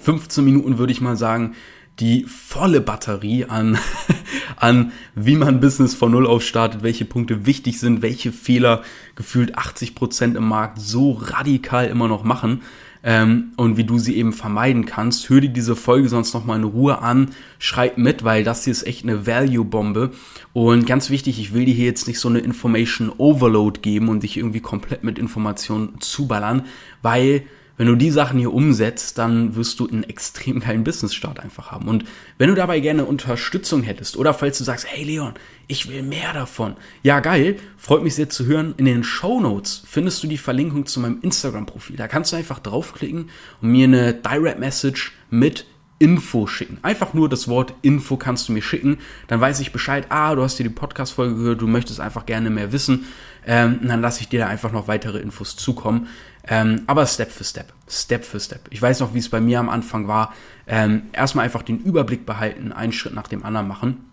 15 0.02 0.44
Minuten, 0.44 0.78
würde 0.78 0.94
ich 0.94 1.02
mal 1.02 1.18
sagen, 1.18 1.56
die 2.00 2.24
volle 2.24 2.80
Batterie 2.80 3.46
an, 3.46 3.78
an 4.56 4.92
wie 5.16 5.36
man 5.36 5.60
Business 5.60 5.94
von 5.94 6.12
Null 6.12 6.26
auf 6.26 6.44
startet, 6.44 6.82
welche 6.82 7.06
Punkte 7.06 7.46
wichtig 7.46 7.80
sind, 7.80 8.02
welche 8.02 8.32
Fehler 8.32 8.84
gefühlt 9.16 9.58
80 9.58 9.96
Prozent 9.96 10.38
im 10.38 10.48
Markt 10.48 10.80
so 10.80 11.12
radikal 11.12 11.88
immer 11.88 12.08
noch 12.08 12.24
machen 12.24 12.62
ähm, 13.04 13.54
und 13.58 13.78
wie 13.78 13.84
du 13.84 13.98
sie 13.98 14.16
eben 14.18 14.34
vermeiden 14.34 14.86
kannst. 14.86 15.30
Hör 15.30 15.42
dir 15.42 15.50
diese 15.50 15.76
Folge 15.76 16.10
sonst 16.10 16.34
nochmal 16.34 16.58
in 16.58 16.66
Ruhe 16.66 17.02
an, 17.02 17.30
schreib 17.58 17.98
mit, 17.98 18.24
weil 18.24 18.44
das 18.44 18.64
hier 18.64 18.72
ist 18.72 18.86
echt 18.86 19.04
eine 19.04 19.26
Value-Bombe. 19.26 20.12
Und 20.54 20.86
ganz 20.86 21.10
wichtig, 21.10 21.40
ich 21.40 21.54
will 21.54 21.66
dir 21.66 21.74
hier 21.74 21.86
jetzt 21.86 22.08
nicht 22.08 22.20
so 22.20 22.30
eine 22.30 22.40
Information 22.40 23.12
Overload 23.18 23.82
geben 23.82 24.10
und 24.10 24.24
dich 24.24 24.38
irgendwie 24.38 24.62
komplett 24.62 25.04
mit 25.04 25.20
Informationen 25.20 26.00
zuballern, 26.00 26.64
weil 27.02 27.44
wenn 27.80 27.88
du 27.88 27.96
die 27.96 28.12
Sachen 28.12 28.38
hier 28.38 28.54
umsetzt, 28.54 29.18
dann 29.18 29.56
wirst 29.56 29.80
du 29.80 29.88
einen 29.88 30.04
extrem 30.04 30.60
geilen 30.60 30.84
Business-Start 30.84 31.40
einfach 31.40 31.72
haben. 31.72 31.88
Und 31.88 32.04
wenn 32.38 32.50
du 32.50 32.56
dabei 32.56 32.82
gerne 32.82 33.06
Unterstützung 33.06 33.84
hättest 33.84 34.18
oder 34.18 34.34
falls 34.34 34.58
du 34.58 34.66
sagst, 34.66 34.86
hey 34.86 35.06
Leon, 35.06 35.34
ich 35.68 35.88
will 35.88 36.04
mehr 36.04 36.34
davon. 36.34 36.76
Ja, 37.04 37.22
geil, 37.22 37.56
freut 37.78 38.04
mich 38.04 38.16
sehr 38.16 38.28
zu 38.28 38.46
hören. 38.46 38.74
In 38.76 38.84
den 38.84 39.06
Show 39.06 39.40
Notes 39.40 39.82
findest 39.88 40.22
du 40.22 40.28
die 40.28 40.38
Verlinkung 40.38 40.88
zu 40.88 41.00
meinem 41.00 41.22
Instagram-Profil. 41.22 41.96
Da 41.96 42.10
kannst 42.10 42.34
du 42.34 42.36
einfach 42.36 42.60
draufklicken 42.60 43.30
und 43.62 43.72
mir 43.72 43.86
eine 43.86 44.14
Direct 44.14 44.60
Message 44.60 45.14
mit 45.30 45.66
Info 46.00 46.48
schicken. 46.48 46.80
Einfach 46.82 47.14
nur 47.14 47.30
das 47.30 47.48
Wort 47.48 47.74
Info 47.82 48.18
kannst 48.18 48.50
du 48.50 48.54
mir 48.54 48.62
schicken. 48.62 48.98
Dann 49.28 49.40
weiß 49.40 49.62
ich 49.62 49.72
Bescheid, 49.72 50.08
ah, 50.10 50.36
du 50.36 50.44
hast 50.44 50.60
dir 50.60 50.64
die 50.64 50.70
Podcast-Folge 50.70 51.36
gehört, 51.36 51.62
du 51.62 51.68
möchtest 51.68 52.02
einfach 52.02 52.26
gerne 52.26 52.50
mehr 52.50 52.74
wissen. 52.74 53.06
Ähm, 53.46 53.80
dann 53.84 54.02
lasse 54.02 54.22
ich 54.22 54.30
dir 54.30 54.42
da 54.42 54.48
einfach 54.48 54.72
noch 54.72 54.88
weitere 54.88 55.20
Infos 55.20 55.56
zukommen. 55.56 56.08
Ähm, 56.50 56.82
aber 56.88 57.06
Step 57.06 57.32
für 57.32 57.44
Step, 57.44 57.72
Step 57.88 58.26
für 58.26 58.40
Step. 58.40 58.62
Ich 58.72 58.82
weiß 58.82 59.00
noch, 59.02 59.14
wie 59.14 59.20
es 59.20 59.30
bei 59.30 59.40
mir 59.40 59.60
am 59.60 59.70
Anfang 59.70 60.08
war. 60.08 60.34
Ähm, 60.68 61.04
erstmal 61.14 61.46
einfach 61.46 61.62
den 61.62 61.80
Überblick 61.80 62.26
behalten, 62.26 62.72
einen 62.72 62.92
Schritt 62.92 63.14
nach 63.14 63.28
dem 63.28 63.46
anderen 63.46 63.68
machen. 63.68 64.06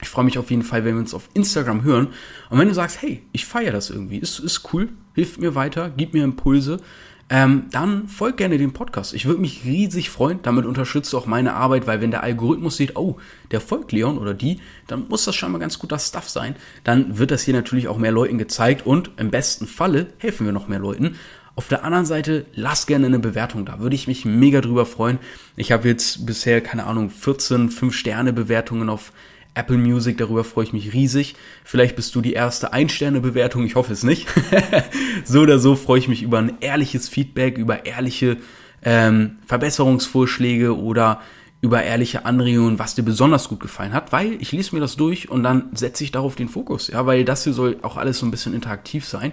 Ich 0.00 0.08
freue 0.08 0.24
mich 0.24 0.38
auf 0.38 0.50
jeden 0.50 0.62
Fall, 0.62 0.84
wenn 0.84 0.94
wir 0.94 1.00
uns 1.00 1.14
auf 1.14 1.28
Instagram 1.34 1.84
hören. 1.84 2.08
Und 2.50 2.58
wenn 2.58 2.68
du 2.68 2.74
sagst, 2.74 3.02
hey, 3.02 3.22
ich 3.32 3.44
feiere 3.44 3.72
das 3.72 3.90
irgendwie, 3.90 4.18
ist, 4.18 4.38
ist 4.40 4.72
cool, 4.72 4.88
hilft 5.14 5.38
mir 5.38 5.54
weiter, 5.54 5.92
gib 5.94 6.14
mir 6.14 6.24
Impulse, 6.24 6.80
ähm, 7.28 7.68
dann 7.70 8.08
folg 8.08 8.36
gerne 8.36 8.58
dem 8.58 8.72
Podcast. 8.72 9.14
Ich 9.14 9.26
würde 9.26 9.40
mich 9.40 9.64
riesig 9.64 10.10
freuen. 10.10 10.40
Damit 10.42 10.66
unterstützt 10.66 11.12
du 11.12 11.18
auch 11.18 11.26
meine 11.26 11.54
Arbeit, 11.54 11.86
weil 11.86 12.00
wenn 12.00 12.10
der 12.10 12.22
Algorithmus 12.22 12.76
sieht, 12.76 12.96
oh, 12.96 13.18
der 13.50 13.60
folgt 13.60 13.92
Leon 13.92 14.18
oder 14.18 14.34
die, 14.34 14.60
dann 14.86 15.08
muss 15.08 15.24
das 15.24 15.36
scheinbar 15.36 15.60
ganz 15.60 15.78
guter 15.78 15.98
Stuff 15.98 16.28
sein. 16.28 16.56
Dann 16.84 17.18
wird 17.18 17.30
das 17.30 17.42
hier 17.42 17.54
natürlich 17.54 17.88
auch 17.88 17.96
mehr 17.96 18.12
Leuten 18.12 18.38
gezeigt 18.38 18.84
und 18.84 19.12
im 19.16 19.30
besten 19.30 19.66
Falle 19.66 20.12
helfen 20.18 20.46
wir 20.46 20.52
noch 20.52 20.68
mehr 20.68 20.80
Leuten. 20.80 21.16
Auf 21.54 21.68
der 21.68 21.84
anderen 21.84 22.06
Seite, 22.06 22.46
lass 22.54 22.86
gerne 22.86 23.06
eine 23.06 23.18
Bewertung 23.18 23.66
da. 23.66 23.78
Würde 23.78 23.94
ich 23.94 24.08
mich 24.08 24.24
mega 24.24 24.60
drüber 24.62 24.86
freuen. 24.86 25.18
Ich 25.56 25.70
habe 25.70 25.88
jetzt 25.88 26.24
bisher, 26.24 26.62
keine 26.62 26.84
Ahnung, 26.84 27.10
14 27.10 27.68
5-Sterne-Bewertungen 27.68 28.88
auf 28.88 29.12
Apple 29.54 29.76
Music, 29.76 30.16
darüber 30.16 30.44
freue 30.44 30.64
ich 30.64 30.72
mich 30.72 30.94
riesig. 30.94 31.34
Vielleicht 31.62 31.94
bist 31.94 32.14
du 32.14 32.22
die 32.22 32.32
erste 32.32 32.72
Ein-Sterne-Bewertung, 32.72 33.66
ich 33.66 33.74
hoffe 33.74 33.92
es 33.92 34.02
nicht. 34.02 34.26
so 35.24 35.40
oder 35.40 35.58
so 35.58 35.76
freue 35.76 35.98
ich 35.98 36.08
mich 36.08 36.22
über 36.22 36.38
ein 36.38 36.54
ehrliches 36.60 37.10
Feedback, 37.10 37.58
über 37.58 37.84
ehrliche 37.84 38.38
ähm, 38.82 39.36
Verbesserungsvorschläge 39.46 40.76
oder 40.76 41.20
über 41.60 41.82
ehrliche 41.82 42.24
Anregungen, 42.24 42.78
was 42.78 42.94
dir 42.94 43.04
besonders 43.04 43.48
gut 43.48 43.60
gefallen 43.60 43.92
hat, 43.92 44.10
weil 44.10 44.32
ich 44.40 44.50
lese 44.50 44.74
mir 44.74 44.80
das 44.80 44.96
durch 44.96 45.30
und 45.30 45.44
dann 45.44 45.70
setze 45.74 46.02
ich 46.02 46.10
darauf 46.10 46.34
den 46.34 46.48
Fokus, 46.48 46.88
ja, 46.88 47.06
weil 47.06 47.24
das 47.24 47.44
hier 47.44 47.52
soll 47.52 47.76
auch 47.82 47.96
alles 47.96 48.18
so 48.18 48.26
ein 48.26 48.32
bisschen 48.32 48.52
interaktiv 48.52 49.04
sein. 49.06 49.32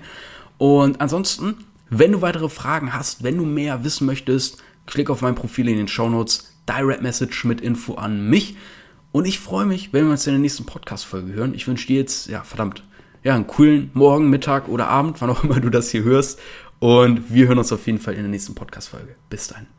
Und 0.59 1.01
ansonsten 1.01 1.55
wenn 1.89 2.11
du 2.11 2.21
weitere 2.21 2.49
Fragen 2.49 2.93
hast, 2.93 3.23
wenn 3.23 3.37
du 3.37 3.45
mehr 3.45 3.83
wissen 3.83 4.05
möchtest, 4.05 4.61
klick 4.85 5.09
auf 5.09 5.21
mein 5.21 5.35
Profil 5.35 5.69
in 5.69 5.77
den 5.77 5.87
Show 5.87 6.09
Notes, 6.09 6.53
Direct 6.67 7.01
Message 7.01 7.45
mit 7.45 7.61
Info 7.61 7.95
an 7.95 8.29
mich. 8.29 8.55
Und 9.11 9.25
ich 9.25 9.39
freue 9.39 9.65
mich, 9.65 9.91
wenn 9.91 10.05
wir 10.05 10.11
uns 10.11 10.27
in 10.27 10.33
der 10.33 10.39
nächsten 10.39 10.65
Podcast-Folge 10.65 11.33
hören. 11.33 11.55
Ich 11.55 11.67
wünsche 11.67 11.87
dir 11.87 11.97
jetzt, 11.97 12.27
ja, 12.27 12.43
verdammt, 12.43 12.83
ja, 13.23 13.35
einen 13.35 13.47
coolen 13.47 13.89
Morgen, 13.93 14.29
Mittag 14.29 14.67
oder 14.67 14.87
Abend, 14.87 15.19
wann 15.21 15.29
auch 15.29 15.43
immer 15.43 15.59
du 15.59 15.69
das 15.69 15.89
hier 15.89 16.03
hörst. 16.03 16.39
Und 16.79 17.33
wir 17.33 17.47
hören 17.47 17.57
uns 17.57 17.73
auf 17.73 17.85
jeden 17.87 17.99
Fall 17.99 18.13
in 18.13 18.21
der 18.21 18.29
nächsten 18.29 18.55
Podcast-Folge. 18.55 19.15
Bis 19.29 19.47
dann. 19.47 19.78